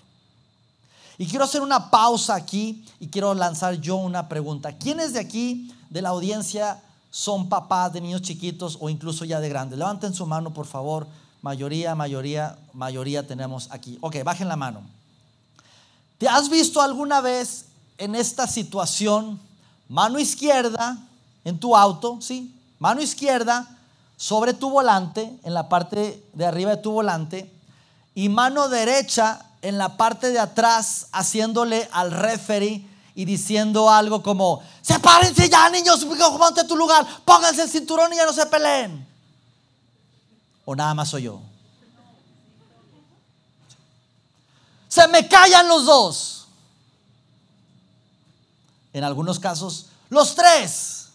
Y 1.18 1.26
quiero 1.26 1.46
hacer 1.46 1.62
una 1.62 1.90
pausa 1.90 2.36
aquí 2.36 2.86
y 3.00 3.08
quiero 3.08 3.34
lanzar 3.34 3.82
yo 3.82 3.98
una 3.98 4.30
pregunta. 4.30 4.78
¿Quiénes 4.78 5.14
de 5.14 5.20
aquí, 5.20 5.74
de 5.90 6.02
la 6.02 6.10
audiencia, 6.10 6.82
son 7.10 7.50
papás 7.50 7.94
de 7.94 8.02
niños 8.02 8.22
chiquitos 8.22 8.78
o 8.80 8.90
incluso 8.90 9.26
ya 9.26 9.40
de 9.40 9.50
grandes? 9.50 9.80
Levanten 9.80 10.14
su 10.14 10.26
mano, 10.26 10.54
por 10.54 10.66
favor. 10.66 11.08
Mayoría, 11.42 11.96
mayoría, 11.96 12.58
mayoría 12.74 13.26
tenemos 13.26 13.70
aquí. 13.72 13.98
Ok, 14.02 14.18
bajen 14.24 14.48
la 14.48 14.56
mano. 14.56 14.82
¿Te 16.18 16.28
has 16.28 16.50
visto 16.50 16.82
alguna 16.82 17.22
vez 17.22 17.66
en 17.98 18.16
esta 18.16 18.46
situación, 18.48 19.40
mano 19.88 20.20
izquierda 20.20 20.98
en 21.46 21.60
tu 21.60 21.76
auto, 21.76 22.20
sí? 22.22 22.54
Mano 22.78 23.02
izquierda 23.02 23.68
sobre 24.18 24.54
tu 24.54 24.70
volante, 24.70 25.40
en 25.44 25.54
la 25.54 25.70
parte 25.70 26.24
de 26.34 26.46
arriba 26.46 26.72
de 26.72 26.82
tu 26.82 26.92
volante, 26.92 27.50
y 28.16 28.28
mano 28.28 28.68
derecha 28.68 29.46
en 29.62 29.78
la 29.78 29.96
parte 29.96 30.32
de 30.32 30.40
atrás 30.40 31.08
haciéndole 31.12 31.88
al 31.92 32.12
referee 32.12 32.86
y 33.20 33.26
diciendo 33.26 33.90
algo 33.90 34.24
como, 34.24 34.64
sepárense 34.82 35.50
ya 35.50 35.70
niños, 35.70 36.06
ponte 36.06 36.64
tu 36.64 36.78
lugar, 36.78 37.06
pónganse 37.26 37.64
el 37.64 37.70
cinturón 37.70 38.14
y 38.14 38.16
ya 38.16 38.26
no 38.26 38.32
se 38.32 38.46
peleen. 38.46 39.06
O 40.64 40.74
nada 40.74 40.94
más 40.94 41.10
soy 41.10 41.24
yo. 41.24 41.42
Se 44.88 45.06
me 45.10 45.28
callan 45.28 45.68
los 45.68 45.86
dos. 45.86 46.48
En 48.94 49.04
algunos 49.04 49.38
casos, 49.38 49.88
los 50.10 50.34
tres. 50.34 51.10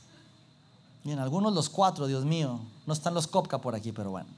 Y 1.07 1.13
en 1.13 1.21
algunos 1.21 1.55
los 1.55 1.71
cuatro, 1.71 2.07
Dios 2.07 2.27
mío. 2.27 2.61
No 2.85 2.93
están 2.93 3.15
los 3.15 3.27
Copca 3.27 3.57
por 3.57 3.75
aquí, 3.75 3.93
pero 3.93 4.11
bueno. 4.11 4.29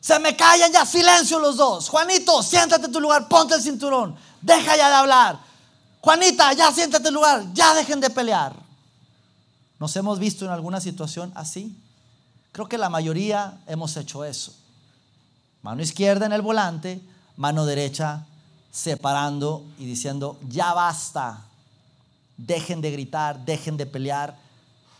Se 0.00 0.18
me 0.18 0.34
callan 0.34 0.72
ya, 0.72 0.84
silencio 0.84 1.38
los 1.38 1.56
dos. 1.56 1.88
Juanito, 1.88 2.42
siéntate 2.42 2.86
en 2.86 2.92
tu 2.92 3.00
lugar, 3.00 3.28
ponte 3.28 3.54
el 3.54 3.62
cinturón. 3.62 4.16
Deja 4.42 4.76
ya 4.76 4.88
de 4.88 4.94
hablar. 4.96 5.53
Juanita, 6.04 6.52
ya 6.52 6.70
siéntate 6.70 7.08
en 7.08 7.14
lugar, 7.14 7.46
ya 7.54 7.72
dejen 7.72 7.98
de 7.98 8.10
pelear. 8.10 8.54
¿Nos 9.78 9.96
hemos 9.96 10.18
visto 10.18 10.44
en 10.44 10.50
alguna 10.50 10.78
situación 10.78 11.32
así? 11.34 11.74
Creo 12.52 12.68
que 12.68 12.76
la 12.76 12.90
mayoría 12.90 13.58
hemos 13.66 13.96
hecho 13.96 14.22
eso. 14.22 14.54
Mano 15.62 15.80
izquierda 15.80 16.26
en 16.26 16.34
el 16.34 16.42
volante, 16.42 17.00
mano 17.38 17.64
derecha 17.64 18.26
separando 18.70 19.64
y 19.78 19.86
diciendo, 19.86 20.38
ya 20.46 20.74
basta. 20.74 21.46
Dejen 22.36 22.82
de 22.82 22.90
gritar, 22.90 23.42
dejen 23.42 23.78
de 23.78 23.86
pelear, 23.86 24.36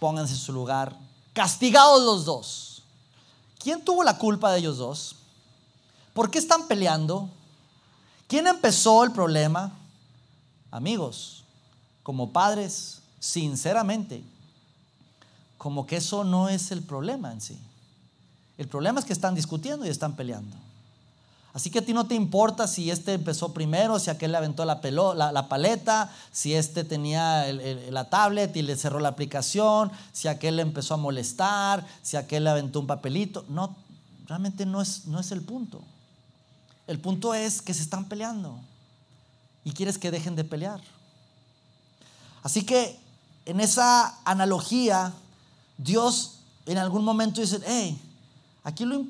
pónganse 0.01 0.33
en 0.33 0.41
su 0.41 0.55
lugar. 0.55 0.97
Castigados 1.35 2.03
los 2.03 2.25
dos. 2.25 2.83
¿Quién 3.59 3.85
tuvo 3.85 4.03
la 4.03 4.17
culpa 4.17 4.53
de 4.53 4.61
ellos 4.61 4.79
dos? 4.79 5.17
¿Por 6.15 6.31
qué 6.31 6.39
están 6.39 6.67
peleando? 6.67 7.29
¿Quién 8.27 8.47
empezó 8.47 9.05
el 9.05 9.13
problema? 9.13 9.71
Amigos, 10.75 11.45
como 12.03 12.33
padres, 12.33 12.99
sinceramente, 13.21 14.25
como 15.57 15.87
que 15.87 15.99
eso 15.99 16.25
no 16.25 16.49
es 16.49 16.73
el 16.73 16.83
problema 16.83 17.31
en 17.31 17.41
sí. 17.41 17.57
El 18.59 18.67
problema 18.67 18.99
es 18.99 19.07
que 19.07 19.13
están 19.13 19.37
discutiendo 19.37 19.87
y 19.87 19.89
están 19.89 20.17
peleando. 20.17 20.57
Así 21.53 21.71
que 21.71 21.79
a 21.79 21.85
ti 21.87 21.93
no 21.93 22.09
te 22.09 22.17
importa 22.17 22.67
si 22.67 22.91
este 22.91 23.13
empezó 23.13 23.55
primero, 23.55 24.01
si 24.01 24.11
aquel 24.11 24.33
le 24.33 24.39
aventó 24.39 24.65
la, 24.65 24.81
la, 25.15 25.49
paleta, 25.49 26.11
si 26.33 26.55
este 26.55 26.83
tenía 26.83 27.47
la 27.53 28.11
tablet 28.11 28.57
y 28.57 28.63
le 28.63 28.75
cerró 28.75 28.99
la 28.99 29.11
aplicación, 29.11 29.93
si 30.13 30.27
aquel 30.27 30.57
le 30.57 30.63
empezó 30.63 30.95
a 30.95 30.97
molestar, 30.97 31.87
si 32.03 32.17
aquel 32.17 32.43
le 32.43 32.51
aventó 32.51 32.81
un 32.81 32.89
papelito. 32.89 33.45
No, 33.49 33.77
realmente 34.27 34.67
no 34.67 34.83
es, 34.83 35.07
no 35.07 35.21
es 35.21 35.31
el 35.31 35.43
punto. 35.43 35.83
El 36.89 36.99
punto 36.99 37.33
es 37.33 37.63
que 37.63 37.75
se 37.75 37.83
están 37.83 38.07
peleando 38.07 38.59
y 39.65 39.73
quieres 39.73 39.99
que 39.99 40.11
dejen 40.11 40.37
de 40.37 40.45
pelear. 40.45 40.81
Así 42.43 42.63
que 42.63 42.99
en 43.47 43.61
esa 43.61 44.19
analogía, 44.25 45.13
Dios 45.79 46.41
en 46.67 46.79
algún 46.79 47.05
momento 47.05 47.41
dice, 47.41 47.61
hey, 47.67 47.99
aquí 48.63 48.85
lo, 48.85 49.05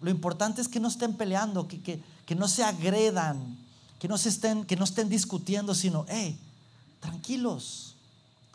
lo 0.00 0.10
importante 0.10 0.60
es 0.60 0.68
que 0.68 0.80
no 0.80 0.88
estén 0.88 1.14
peleando, 1.14 1.68
que, 1.68 1.80
que, 1.80 2.34
no 2.34 2.48
se 2.48 2.62
agredan, 2.64 3.58
que 3.98 4.08
no, 4.08 4.16
se 4.18 4.28
estén, 4.28 4.64
que 4.64 4.76
no 4.76 4.84
estén 4.84 5.08
discutiendo, 5.08 5.74
sino, 5.74 6.06
hey, 6.08 6.38
tranquilos. 7.00 7.94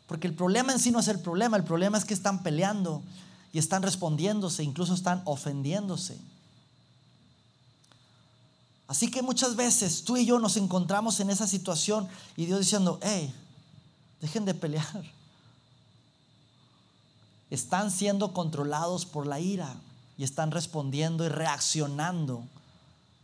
Porque 0.07 0.27
el 0.27 0.33
problema 0.33 0.71
en 0.71 0.79
sí 0.79 0.91
no 0.91 0.99
es 0.99 1.07
el 1.07 1.19
problema, 1.19 1.57
el 1.57 1.63
problema 1.63 1.97
es 1.97 2.05
que 2.05 2.13
están 2.13 2.43
peleando 2.43 3.01
y 3.53 3.59
están 3.59 3.83
respondiéndose, 3.83 4.63
incluso 4.63 4.93
están 4.93 5.21
ofendiéndose. 5.25 6.17
Así 8.87 9.09
que 9.09 9.21
muchas 9.21 9.55
veces 9.55 10.03
tú 10.03 10.15
y 10.17 10.25
yo 10.25 10.39
nos 10.39 10.57
encontramos 10.57 11.19
en 11.19 11.29
esa 11.29 11.47
situación 11.47 12.07
y 12.37 12.45
Dios 12.45 12.59
diciendo, 12.59 12.99
hey, 13.01 13.33
dejen 14.21 14.45
de 14.45 14.53
pelear. 14.53 15.03
Están 17.49 17.89
siendo 17.89 18.33
controlados 18.33 19.05
por 19.05 19.25
la 19.25 19.39
ira 19.39 19.75
y 20.17 20.23
están 20.23 20.51
respondiendo 20.51 21.25
y 21.25 21.29
reaccionando, 21.29 22.43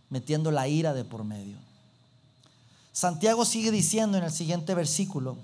metiendo 0.09 0.51
la 0.51 0.67
ira 0.67 0.93
de 0.93 1.03
por 1.03 1.23
medio. 1.23 1.57
Santiago 2.91 3.45
sigue 3.45 3.71
diciendo 3.71 4.17
en 4.17 4.23
el 4.23 4.31
siguiente 4.31 4.73
versículo, 4.73 5.37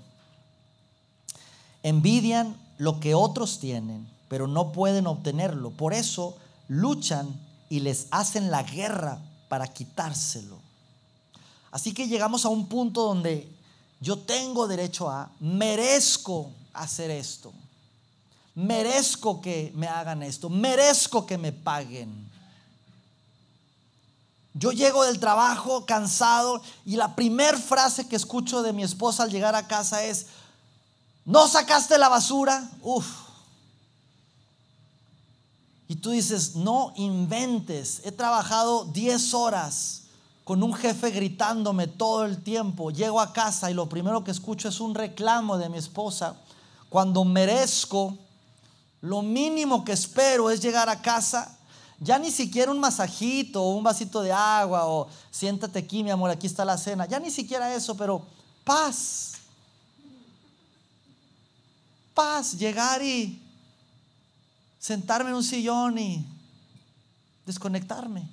envidian 1.82 2.56
lo 2.76 3.00
que 3.00 3.14
otros 3.14 3.60
tienen, 3.60 4.08
pero 4.28 4.46
no 4.46 4.72
pueden 4.72 5.06
obtenerlo. 5.06 5.70
Por 5.70 5.94
eso 5.94 6.36
luchan 6.68 7.28
y 7.70 7.80
les 7.80 8.08
hacen 8.10 8.50
la 8.50 8.62
guerra 8.62 9.20
para 9.48 9.66
quitárselo. 9.66 10.58
Así 11.70 11.92
que 11.92 12.08
llegamos 12.08 12.44
a 12.44 12.48
un 12.48 12.66
punto 12.66 13.02
donde 13.04 13.48
yo 14.00 14.18
tengo 14.18 14.66
derecho 14.68 15.08
a, 15.10 15.30
merezco 15.40 16.50
hacer 16.72 17.10
esto 17.10 17.52
merezco 18.58 19.40
que 19.40 19.72
me 19.76 19.86
hagan 19.86 20.20
esto, 20.24 20.50
merezco 20.50 21.24
que 21.24 21.38
me 21.38 21.52
paguen. 21.52 22.28
Yo 24.52 24.72
llego 24.72 25.04
del 25.04 25.20
trabajo 25.20 25.86
cansado 25.86 26.60
y 26.84 26.96
la 26.96 27.14
primera 27.14 27.56
frase 27.56 28.08
que 28.08 28.16
escucho 28.16 28.62
de 28.62 28.72
mi 28.72 28.82
esposa 28.82 29.22
al 29.22 29.30
llegar 29.30 29.54
a 29.54 29.68
casa 29.68 30.02
es, 30.02 30.26
¿no 31.24 31.46
sacaste 31.46 31.96
la 31.98 32.08
basura? 32.08 32.68
Uf. 32.82 33.27
Y 35.88 35.96
tú 35.96 36.10
dices, 36.10 36.54
no 36.54 36.92
inventes, 36.96 38.02
he 38.04 38.12
trabajado 38.12 38.84
10 38.84 39.34
horas 39.34 40.02
con 40.44 40.62
un 40.62 40.74
jefe 40.74 41.10
gritándome 41.10 41.86
todo 41.86 42.24
el 42.24 42.42
tiempo. 42.42 42.90
Llego 42.90 43.20
a 43.20 43.32
casa 43.32 43.70
y 43.70 43.74
lo 43.74 43.88
primero 43.88 44.22
que 44.22 44.30
escucho 44.30 44.68
es 44.68 44.80
un 44.80 44.94
reclamo 44.94 45.56
de 45.56 45.68
mi 45.68 45.78
esposa 45.78 46.36
cuando 46.88 47.24
merezco 47.24 48.16
lo 49.00 49.22
mínimo 49.22 49.84
que 49.84 49.92
espero 49.92 50.50
es 50.50 50.60
llegar 50.60 50.88
a 50.88 51.00
casa, 51.00 51.56
ya 52.00 52.18
ni 52.18 52.30
siquiera 52.30 52.70
un 52.70 52.80
masajito 52.80 53.62
o 53.62 53.76
un 53.76 53.82
vasito 53.82 54.22
de 54.22 54.32
agua 54.32 54.86
o 54.86 55.08
siéntate 55.30 55.78
aquí, 55.78 56.02
mi 56.02 56.10
amor, 56.10 56.30
aquí 56.30 56.46
está 56.46 56.64
la 56.64 56.78
cena. 56.78 57.06
Ya 57.06 57.18
ni 57.18 57.30
siquiera 57.30 57.74
eso, 57.74 57.96
pero 57.96 58.22
paz. 58.64 59.32
Paz, 62.14 62.56
llegar 62.56 63.02
y 63.02 63.40
sentarme 64.88 65.28
en 65.28 65.36
un 65.36 65.44
sillón 65.44 65.98
y 65.98 66.24
desconectarme. 67.44 68.26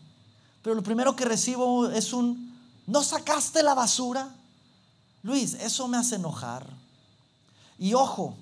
Pero 0.62 0.74
lo 0.74 0.84
primero 0.84 1.13
que 1.13 1.26
recibo 1.26 1.89
es 1.89 2.13
un, 2.13 2.58
¿no 2.88 3.04
sacaste 3.04 3.62
la 3.62 3.74
basura? 3.74 4.34
Luis, 5.22 5.56
eso 5.56 5.89
me 5.89 5.98
hace 5.98 6.15
enojar. 6.15 6.65
Y 7.78 7.94
ojo, 7.94 8.38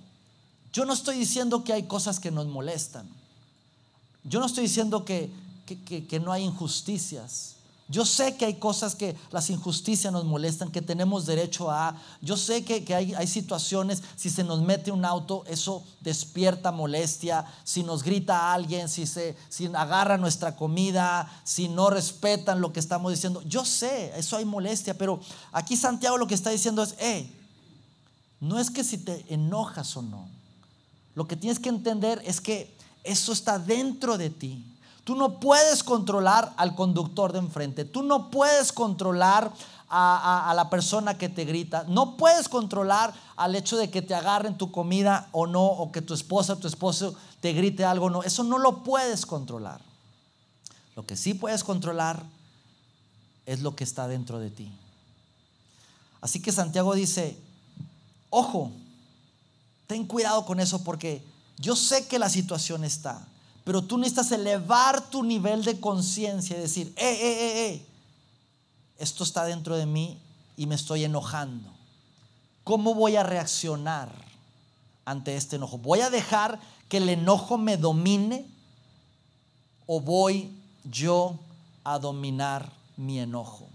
yo 0.72 0.86
no 0.86 0.94
estoy 0.94 1.18
diciendo 1.18 1.64
que 1.64 1.74
hay 1.74 1.88
cosas 1.88 2.20
que 2.20 2.30
nos 2.30 2.46
molestan. 2.46 3.10
Yo 4.24 4.40
no 4.40 4.46
estoy 4.46 4.66
diciendo 4.66 5.06
que, 5.06 5.32
no 6.24 6.32
hay 6.32 6.44
injusticias. 6.44 7.56
Yo 7.94 8.08
sé 8.08 8.36
que 8.36 8.46
hay 8.46 8.56
cosas 8.56 8.96
que 8.96 9.16
las 9.30 9.52
injusticias 9.52 10.12
nos 10.12 10.26
molestan, 10.26 10.72
que 10.72 10.82
tenemos 10.82 11.28
derecho 11.28 11.70
a. 11.70 11.96
Yo 12.22 12.38
sé 12.38 12.66
que, 12.66 12.92
hay, 12.96 13.14
hay, 13.14 13.28
situaciones, 13.28 14.02
si 14.16 14.32
se 14.32 14.44
nos 14.44 14.64
mete 14.64 14.92
un 14.92 15.06
auto, 15.06 15.44
eso 15.46 15.84
despierta 16.02 16.72
molestia. 16.72 17.46
Si 17.64 17.84
nos 17.84 18.02
grita 18.02 18.52
alguien, 18.52 18.90
si, 18.90 19.06
se, 19.06 19.38
si 19.48 19.68
agarra 19.68 20.18
nuestra 20.18 20.56
comida, 20.56 21.32
si 21.44 21.68
no 21.68 21.92
respetan 21.92 22.62
lo 22.62 22.74
que 22.74 22.80
estamos 22.80 23.12
diciendo. 23.12 23.44
Yo 23.44 23.64
sé, 23.64 24.12
eso 24.18 24.38
hay 24.38 24.46
molestia, 24.46 24.98
pero 24.98 25.20
aquí 25.52 25.78
Santiago 25.78 26.18
lo 26.18 26.26
que 26.26 26.34
está 26.34 26.50
diciendo 26.50 26.82
es, 26.82 26.96
eh, 26.98 27.32
no 28.40 28.58
es 28.58 28.72
que 28.72 28.84
si 28.84 28.98
te 28.98 29.24
enojas 29.32 29.96
o 29.96 30.02
no. 30.02 30.28
Lo 31.14 31.28
que 31.28 31.36
tienes 31.36 31.60
que 31.60 31.70
entender 31.70 32.24
es 32.26 32.42
que 32.42 32.74
eso 33.04 33.34
está 33.34 33.60
dentro 33.60 34.18
de 34.18 34.32
ti. 34.32 34.66
Tú 35.04 35.16
no 35.16 35.40
puedes 35.40 35.84
controlar 35.84 36.54
al 36.56 36.76
conductor 36.76 37.34
de 37.34 37.40
enfrente. 37.40 37.84
Tú 37.84 38.04
no 38.04 38.32
puedes 38.32 38.72
controlar 38.72 39.52
a, 39.90 40.54
la 40.56 40.70
persona 40.70 41.18
que 41.18 41.30
te 41.30 41.46
grita. 41.46 41.86
No 41.88 42.18
puedes 42.18 42.50
controlar 42.50 43.14
al 43.36 43.56
hecho 43.56 43.78
de 43.78 43.92
que 43.92 44.02
te 44.02 44.16
agarren 44.16 44.58
tu 44.58 44.72
comida 44.72 45.28
o 45.32 45.46
no, 45.46 45.64
o 45.64 45.92
que 45.92 46.02
tu 46.02 46.14
esposa 46.14 46.56
tu 46.56 46.68
esposo 46.68 47.16
te 47.42 47.54
grite 47.54 47.86
algo 47.86 48.06
o 48.06 48.10
no. 48.10 48.24
Eso 48.24 48.44
no 48.44 48.58
lo 48.58 48.84
puedes 48.84 49.26
controlar. 49.26 49.82
Lo 50.96 51.06
que 51.06 51.16
sí 51.16 51.34
puedes 51.34 51.64
controlar 51.64 52.24
es 53.46 53.62
lo 53.62 53.76
que 53.76 53.84
está 53.84 54.08
dentro 54.08 54.40
de 54.40 54.50
ti. 54.50 54.72
Así 56.22 56.42
que 56.42 56.52
Santiago 56.52 56.96
dice, 56.96 57.38
ojo, 58.30 58.72
ten 59.88 60.06
cuidado 60.06 60.46
con 60.46 60.60
eso 60.60 60.84
porque 60.84 61.24
yo 61.58 61.76
sé 61.76 62.08
que 62.08 62.18
la 62.18 62.30
situación 62.30 62.84
está. 62.84 63.28
Pero 63.64 63.82
tú 63.82 63.98
necesitas 63.98 64.32
elevar 64.32 65.10
tu 65.10 65.24
nivel 65.24 65.64
de 65.64 65.80
conciencia 65.80 66.58
y 66.58 66.62
decir, 66.62 66.94
eh, 66.98 67.04
eh, 67.06 67.18
eh, 67.22 67.68
eh, 67.68 67.86
esto 68.98 69.24
está 69.24 69.46
dentro 69.46 69.78
de 69.78 69.86
mí 69.86 70.20
y 70.58 70.66
me 70.66 70.76
estoy 70.76 71.06
enojando. 71.06 71.70
¿Cómo 72.64 72.94
voy 72.94 73.16
a 73.16 73.24
reaccionar 73.24 74.14
ante 75.06 75.36
este 75.36 75.56
enojo? 75.56 75.78
¿Voy 75.78 76.02
a 76.02 76.10
dejar 76.10 76.60
que 76.90 76.98
el 76.98 77.10
enojo 77.10 77.58
me 77.58 77.78
domine 77.78 78.46
o 79.86 80.00
voy 80.00 80.52
yo 80.84 81.40
a 81.84 82.00
dominar 82.00 82.72
mi 82.98 83.20
enojo? 83.20 83.68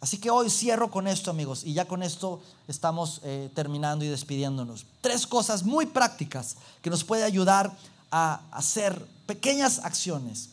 Así 0.00 0.16
que 0.18 0.30
hoy 0.30 0.48
cierro 0.48 0.90
con 0.90 1.06
esto, 1.06 1.30
amigos, 1.30 1.62
y 1.64 1.74
ya 1.74 1.84
con 1.84 2.02
esto 2.02 2.40
estamos 2.68 3.20
eh, 3.22 3.50
terminando 3.54 4.02
y 4.04 4.08
despidiéndonos. 4.08 4.86
Tres 5.02 5.26
cosas 5.26 5.62
muy 5.62 5.84
prácticas 5.84 6.56
que 6.80 6.88
nos 6.88 7.04
pueden 7.04 7.24
ayudar 7.26 7.76
a 8.10 8.40
hacer 8.50 9.06
pequeñas 9.26 9.80
acciones, 9.80 10.48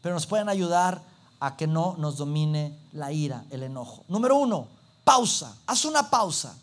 pero 0.00 0.14
nos 0.14 0.26
pueden 0.26 0.48
ayudar 0.48 1.02
a 1.40 1.56
que 1.56 1.66
no 1.66 1.96
nos 1.98 2.16
domine 2.16 2.78
la 2.92 3.10
ira, 3.10 3.44
el 3.50 3.64
enojo. 3.64 4.04
Número 4.06 4.36
uno, 4.36 4.68
pausa. 5.02 5.56
Haz 5.66 5.84
una 5.84 6.08
pausa. 6.08 6.56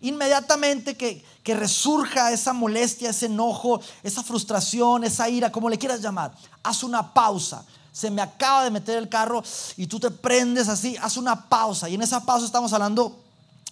Inmediatamente 0.00 0.96
que, 0.96 1.24
que 1.42 1.54
resurja 1.54 2.30
esa 2.30 2.52
molestia, 2.52 3.10
ese 3.10 3.26
enojo, 3.26 3.80
esa 4.04 4.22
frustración, 4.22 5.02
esa 5.02 5.28
ira, 5.28 5.50
como 5.50 5.68
le 5.68 5.78
quieras 5.78 6.00
llamar, 6.00 6.34
haz 6.62 6.84
una 6.84 7.12
pausa 7.12 7.66
se 7.94 8.10
me 8.10 8.20
acaba 8.20 8.64
de 8.64 8.72
meter 8.72 8.98
el 8.98 9.08
carro 9.08 9.44
y 9.76 9.86
tú 9.86 10.00
te 10.00 10.10
prendes 10.10 10.68
así, 10.68 10.96
haz 11.00 11.16
una 11.16 11.48
pausa. 11.48 11.88
Y 11.88 11.94
en 11.94 12.02
esa 12.02 12.24
pausa 12.24 12.44
estamos 12.44 12.72
hablando 12.72 13.16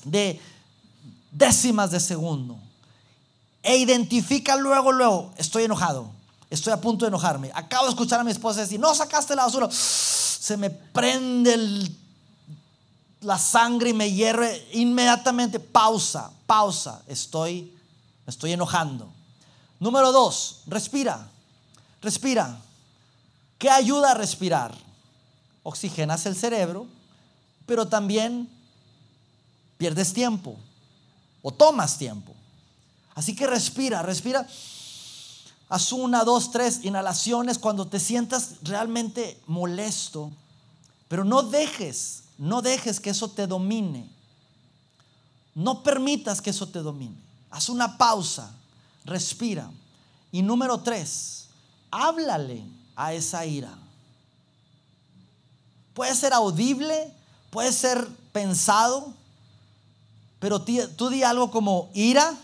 de 0.05 0.41
décimas 1.33 1.91
de 1.91 1.99
segundo. 1.99 2.57
E 3.65 3.77
identifica 3.79 4.55
luego, 4.55 4.93
luego, 4.93 5.33
estoy 5.37 5.65
enojado, 5.65 6.09
estoy 6.51 6.73
a 6.73 6.81
punto 6.81 7.05
de 7.05 7.09
enojarme. 7.09 7.51
Acabo 7.53 7.87
de 7.87 7.91
escuchar 7.91 8.21
a 8.21 8.25
mi 8.25 8.31
esposa 8.31 8.61
decir, 8.61 8.79
no 8.79 8.95
sacaste 8.95 9.35
la 9.35 9.43
basura. 9.43 9.69
Se 9.73 10.57
me 10.57 10.71
prende 10.71 11.91
la 13.23 13.39
sangre 13.39 13.91
y 13.91 13.95
me 13.95 14.13
hierve 14.13 14.69
inmediatamente. 14.73 15.59
Pausa, 15.59 16.31
pausa, 16.47 17.03
estoy, 17.09 17.77
estoy 18.25 18.53
enojando. 18.53 19.13
Número 19.81 20.13
dos, 20.13 20.61
respira, 20.69 21.29
respira. 22.01 22.61
¿Qué 23.63 23.71
ayuda 23.71 24.11
a 24.11 24.15
respirar? 24.15 24.77
Oxigenas 25.63 26.27
el 26.27 26.35
cerebro, 26.35 26.89
pero 27.65 27.87
también 27.87 28.49
pierdes 29.79 30.13
tiempo 30.13 30.57
o 31.43 31.53
tomas 31.53 31.97
tiempo. 31.97 32.35
Así 33.15 33.37
que 33.37 33.47
respira, 33.47 34.03
respira. 34.03 34.45
Haz 35.69 35.93
una, 35.93 36.25
dos, 36.25 36.51
tres 36.51 36.85
inhalaciones 36.85 37.57
cuando 37.57 37.87
te 37.87 38.01
sientas 38.01 38.57
realmente 38.63 39.41
molesto, 39.47 40.33
pero 41.07 41.23
no 41.23 41.45
dejes, 41.45 42.25
no 42.39 42.63
dejes 42.63 42.99
que 42.99 43.11
eso 43.11 43.31
te 43.31 43.47
domine. 43.47 44.11
No 45.55 45.85
permitas 45.85 46.43
que 46.43 46.51
eso 46.51 46.67
te 46.67 46.81
domine. 46.81 47.15
Haz 47.49 47.69
una 47.69 47.97
pausa, 47.97 48.53
respira. 49.05 49.71
Y 50.33 50.43
número 50.43 50.81
tres, 50.81 51.47
háblale 51.93 52.82
a 52.97 53.13
esa 53.13 53.45
ira. 53.47 53.73
Puede 55.95 56.15
ser 56.15 56.33
audible, 56.33 57.13
puede 57.51 57.73
ser 57.73 58.09
pensado, 58.33 59.13
pero 60.39 60.63
tú 60.63 61.11
di 61.11 61.23
algo 61.23 61.51
como 61.51 61.91
ira. 61.95 62.35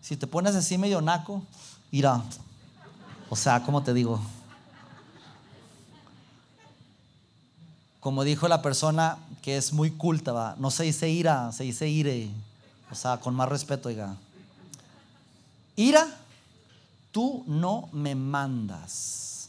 Si 0.00 0.16
te 0.16 0.26
pones 0.26 0.54
así 0.54 0.76
medio 0.76 1.00
naco, 1.00 1.42
ira. 1.90 2.22
O 3.30 3.36
sea, 3.36 3.62
¿cómo 3.62 3.82
te 3.82 3.94
digo? 3.94 4.20
Como 8.00 8.22
dijo 8.22 8.46
la 8.46 8.62
persona 8.62 9.18
que 9.42 9.56
es 9.56 9.72
muy 9.72 9.90
culta, 9.90 10.54
no 10.58 10.70
se 10.70 10.84
dice 10.84 11.08
ira, 11.08 11.50
se 11.52 11.64
dice 11.64 11.88
ire. 11.88 12.30
O 12.90 12.94
sea, 12.94 13.18
con 13.18 13.34
más 13.34 13.48
respeto, 13.48 13.88
oiga. 13.88 14.16
Ira 15.74 16.06
tú 17.16 17.42
no 17.46 17.88
me 17.92 18.14
mandas. 18.14 19.48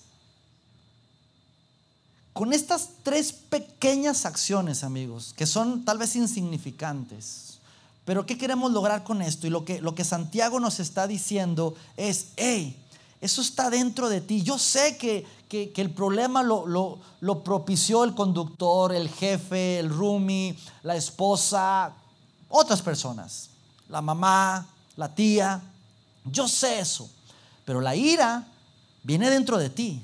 Con 2.32 2.54
estas 2.54 2.92
tres 3.04 3.34
pequeñas 3.34 4.26
acciones, 4.26 4.86
amigos, 4.86 5.34
que 5.36 5.46
son 5.46 5.84
tal 5.84 5.98
vez 5.98 6.16
insignificantes, 6.16 7.58
pero 8.06 8.26
¿qué 8.26 8.38
queremos 8.38 8.72
lograr 8.72 9.04
con 9.04 9.22
esto? 9.22 9.48
Y 9.48 9.50
lo 9.50 9.66
que, 9.66 9.82
lo 9.82 9.96
que 9.96 10.06
Santiago 10.06 10.62
nos 10.62 10.80
está 10.80 11.08
diciendo 11.08 11.76
es, 11.98 12.30
hey, 12.38 12.82
eso 13.20 13.42
está 13.42 13.70
dentro 13.70 14.08
de 14.08 14.22
ti. 14.22 14.44
Yo 14.44 14.58
sé 14.58 14.96
que, 14.96 15.28
el 15.52 15.92
problema 15.92 16.44
lo, 16.44 16.66
lo, 16.68 17.00
lo, 17.20 17.44
propició 17.44 18.06
el 18.06 18.16
conductor, 18.16 18.96
el 18.96 19.10
jefe, 19.10 19.80
el 19.80 19.90
roomie, 19.90 20.58
la 20.84 20.96
esposa, 20.96 21.92
otras 22.48 22.82
personas, 22.82 23.50
la 23.90 24.02
mamá, 24.02 24.66
la 24.96 25.14
tía. 25.14 25.62
Yo 26.24 26.48
sé 26.48 26.80
eso. 26.80 27.10
Pero 27.68 27.82
la 27.82 27.98
ira 27.98 28.48
viene 29.04 29.30
dentro 29.30 29.58
de 29.58 29.70
ti. 29.70 30.02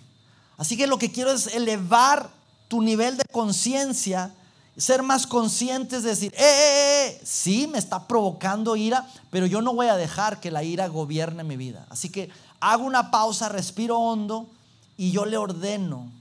Así 0.58 0.76
que 0.76 0.86
lo 0.86 0.98
que 0.98 1.14
quiero 1.14 1.32
es 1.32 1.48
elevar 1.48 2.30
tu 2.68 2.82
nivel 2.82 3.16
de 3.16 3.24
conciencia, 3.32 4.34
ser 4.76 5.02
más 5.02 5.26
conscientes 5.26 6.04
de 6.04 6.10
decir, 6.10 6.34
eh, 6.36 6.42
eh, 6.42 7.08
eh, 7.08 7.22
sí, 7.24 7.68
me 7.68 7.78
está 7.78 8.06
provocando 8.06 8.76
ira, 8.76 9.08
pero 9.32 9.46
yo 9.46 9.62
no 9.62 9.74
voy 9.74 9.88
a 9.88 9.96
dejar 9.96 10.42
que 10.42 10.52
la 10.52 10.62
ira 10.62 10.88
gobierne 10.88 11.46
mi 11.46 11.56
vida. 11.56 11.88
Así 11.90 12.10
que 12.10 12.30
hago 12.60 12.84
una 12.84 13.12
pausa, 13.12 13.48
respiro 13.48 13.98
hondo 13.98 14.50
y 14.98 15.12
yo 15.12 15.24
le 15.24 15.38
ordeno, 15.38 16.12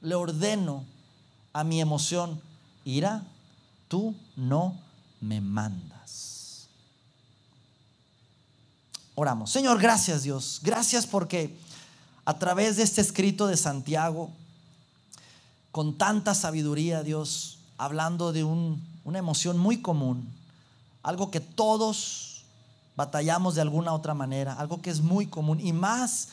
le 0.00 0.14
ordeno 0.14 0.86
a 1.52 1.62
mi 1.62 1.82
emoción, 1.82 2.40
ira, 2.86 3.22
tú 3.88 4.14
no 4.34 4.78
me 5.20 5.42
mandas. 5.42 5.99
Oramos. 9.20 9.50
Señor, 9.50 9.78
gracias 9.78 10.22
Dios. 10.22 10.60
Gracias 10.62 11.06
porque 11.06 11.54
a 12.24 12.38
través 12.38 12.78
de 12.78 12.84
este 12.84 13.02
escrito 13.02 13.48
de 13.48 13.58
Santiago, 13.58 14.30
con 15.72 15.98
tanta 15.98 16.34
sabiduría, 16.34 17.02
Dios, 17.02 17.58
hablando 17.76 18.32
de 18.32 18.44
una 18.44 19.18
emoción 19.18 19.58
muy 19.58 19.82
común, 19.82 20.26
algo 21.02 21.30
que 21.30 21.40
todos 21.40 22.44
batallamos 22.96 23.56
de 23.56 23.60
alguna 23.60 23.92
otra 23.92 24.14
manera, 24.14 24.54
algo 24.54 24.80
que 24.80 24.88
es 24.88 25.02
muy 25.02 25.26
común 25.26 25.60
y 25.60 25.74
más 25.74 26.28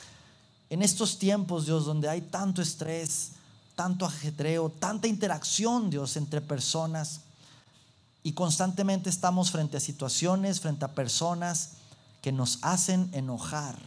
en 0.70 0.82
estos 0.82 1.20
tiempos, 1.20 1.66
Dios, 1.66 1.84
donde 1.86 2.08
hay 2.08 2.22
tanto 2.22 2.62
estrés, 2.62 3.32
tanto 3.76 4.06
ajetreo, 4.06 4.70
tanta 4.70 5.10
interacción, 5.10 5.90
Dios, 5.90 6.16
entre 6.16 6.40
personas 6.40 7.20
y 8.24 8.32
constantemente 8.32 9.10
estamos 9.10 9.52
frente 9.52 9.76
a 9.76 9.82
situaciones, 9.82 10.62
frente 10.62 10.86
a 10.86 10.94
personas 10.94 11.72
que 12.28 12.34
nos 12.34 12.60
hacen 12.62 13.10
enojar. 13.14 13.80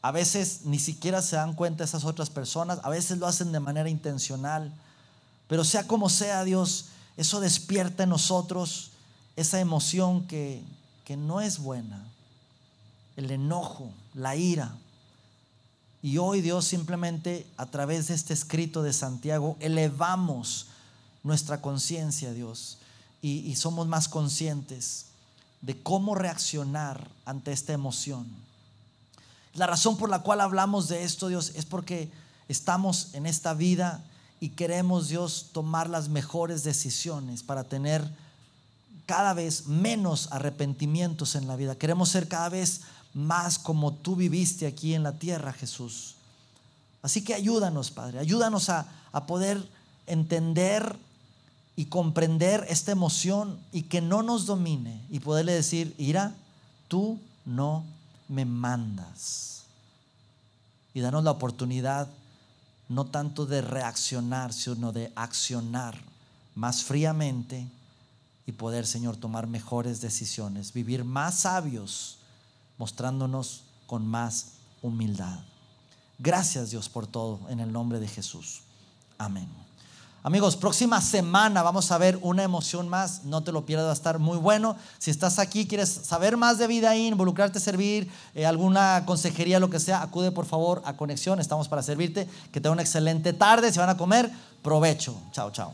A 0.00 0.12
veces 0.12 0.62
ni 0.64 0.78
siquiera 0.78 1.20
se 1.20 1.36
dan 1.36 1.52
cuenta 1.52 1.84
esas 1.84 2.06
otras 2.06 2.30
personas, 2.30 2.78
a 2.82 2.88
veces 2.88 3.18
lo 3.18 3.26
hacen 3.26 3.52
de 3.52 3.60
manera 3.60 3.90
intencional, 3.90 4.72
pero 5.46 5.62
sea 5.62 5.86
como 5.86 6.08
sea 6.08 6.42
Dios, 6.42 6.86
eso 7.18 7.40
despierta 7.40 8.04
en 8.04 8.08
nosotros 8.08 8.92
esa 9.36 9.60
emoción 9.60 10.26
que, 10.26 10.62
que 11.04 11.18
no 11.18 11.42
es 11.42 11.58
buena, 11.58 12.02
el 13.18 13.30
enojo, 13.30 13.90
la 14.14 14.34
ira. 14.34 14.74
Y 16.00 16.16
hoy 16.16 16.40
Dios 16.40 16.64
simplemente 16.64 17.46
a 17.58 17.66
través 17.66 18.08
de 18.08 18.14
este 18.14 18.32
escrito 18.32 18.82
de 18.82 18.94
Santiago 18.94 19.58
elevamos 19.60 20.68
nuestra 21.22 21.60
conciencia, 21.60 22.32
Dios, 22.32 22.78
y, 23.20 23.40
y 23.40 23.56
somos 23.56 23.86
más 23.86 24.08
conscientes 24.08 25.11
de 25.62 25.80
cómo 25.82 26.14
reaccionar 26.14 27.08
ante 27.24 27.52
esta 27.52 27.72
emoción. 27.72 28.26
La 29.54 29.66
razón 29.66 29.96
por 29.96 30.10
la 30.10 30.20
cual 30.20 30.40
hablamos 30.40 30.88
de 30.88 31.04
esto, 31.04 31.28
Dios, 31.28 31.52
es 31.54 31.64
porque 31.64 32.10
estamos 32.48 33.14
en 33.14 33.26
esta 33.26 33.54
vida 33.54 34.02
y 34.40 34.50
queremos, 34.50 35.08
Dios, 35.08 35.50
tomar 35.52 35.88
las 35.88 36.08
mejores 36.08 36.64
decisiones 36.64 37.42
para 37.42 37.64
tener 37.64 38.10
cada 39.06 39.34
vez 39.34 39.66
menos 39.66 40.28
arrepentimientos 40.32 41.34
en 41.36 41.46
la 41.46 41.56
vida. 41.56 41.76
Queremos 41.76 42.08
ser 42.08 42.28
cada 42.28 42.48
vez 42.48 42.80
más 43.14 43.58
como 43.58 43.92
tú 43.92 44.16
viviste 44.16 44.66
aquí 44.66 44.94
en 44.94 45.02
la 45.02 45.12
tierra, 45.12 45.52
Jesús. 45.52 46.16
Así 47.02 47.22
que 47.22 47.34
ayúdanos, 47.34 47.90
Padre, 47.90 48.18
ayúdanos 48.18 48.68
a, 48.68 48.86
a 49.12 49.26
poder 49.26 49.62
entender 50.06 50.96
y 51.76 51.86
comprender 51.86 52.66
esta 52.68 52.92
emoción 52.92 53.58
y 53.72 53.82
que 53.82 54.00
no 54.00 54.22
nos 54.22 54.46
domine 54.46 55.00
y 55.10 55.20
poderle 55.20 55.52
decir, 55.52 55.94
Ira, 55.98 56.34
tú 56.88 57.18
no 57.44 57.84
me 58.28 58.44
mandas. 58.44 59.62
Y 60.94 61.00
danos 61.00 61.24
la 61.24 61.30
oportunidad 61.30 62.08
no 62.88 63.06
tanto 63.06 63.46
de 63.46 63.62
reaccionar, 63.62 64.52
sino 64.52 64.92
de 64.92 65.12
accionar 65.16 65.98
más 66.54 66.82
fríamente 66.82 67.66
y 68.46 68.52
poder, 68.52 68.86
Señor, 68.86 69.16
tomar 69.16 69.46
mejores 69.46 70.02
decisiones, 70.02 70.74
vivir 70.74 71.04
más 71.04 71.40
sabios, 71.40 72.18
mostrándonos 72.76 73.62
con 73.86 74.06
más 74.06 74.52
humildad. 74.82 75.38
Gracias 76.18 76.70
Dios 76.70 76.88
por 76.88 77.06
todo, 77.06 77.40
en 77.48 77.60
el 77.60 77.72
nombre 77.72 77.98
de 77.98 78.08
Jesús. 78.08 78.60
Amén. 79.16 79.48
Amigos, 80.24 80.56
próxima 80.56 81.00
semana 81.00 81.64
vamos 81.64 81.90
a 81.90 81.98
ver 81.98 82.16
una 82.22 82.44
emoción 82.44 82.88
más, 82.88 83.24
no 83.24 83.42
te 83.42 83.50
lo 83.50 83.66
pierdas, 83.66 83.86
va 83.86 83.90
a 83.90 83.94
estar 83.94 84.20
muy 84.20 84.38
bueno. 84.38 84.76
Si 84.98 85.10
estás 85.10 85.40
aquí, 85.40 85.66
quieres 85.66 85.88
saber 85.88 86.36
más 86.36 86.58
de 86.58 86.68
vida 86.68 86.90
ahí, 86.90 87.08
involucrarte, 87.08 87.58
servir, 87.58 88.08
eh, 88.36 88.46
alguna 88.46 89.02
consejería, 89.04 89.58
lo 89.58 89.68
que 89.68 89.80
sea, 89.80 90.00
acude 90.00 90.30
por 90.30 90.46
favor 90.46 90.80
a 90.84 90.96
Conexión, 90.96 91.40
estamos 91.40 91.66
para 91.66 91.82
servirte. 91.82 92.28
Que 92.52 92.60
tenga 92.60 92.72
una 92.72 92.82
excelente 92.82 93.32
tarde, 93.32 93.72
si 93.72 93.80
van 93.80 93.88
a 93.88 93.96
comer, 93.96 94.30
provecho. 94.62 95.20
Chao, 95.32 95.50
chao. 95.50 95.72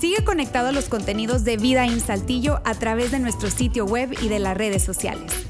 Sigue 0.00 0.24
conectado 0.24 0.68
a 0.68 0.72
los 0.72 0.88
contenidos 0.88 1.44
de 1.44 1.56
Vida 1.58 1.84
en 1.84 2.00
Saltillo 2.00 2.60
a 2.64 2.74
través 2.74 3.12
de 3.12 3.20
nuestro 3.20 3.52
sitio 3.52 3.84
web 3.84 4.16
y 4.20 4.26
de 4.26 4.40
las 4.40 4.56
redes 4.56 4.82
sociales. 4.82 5.49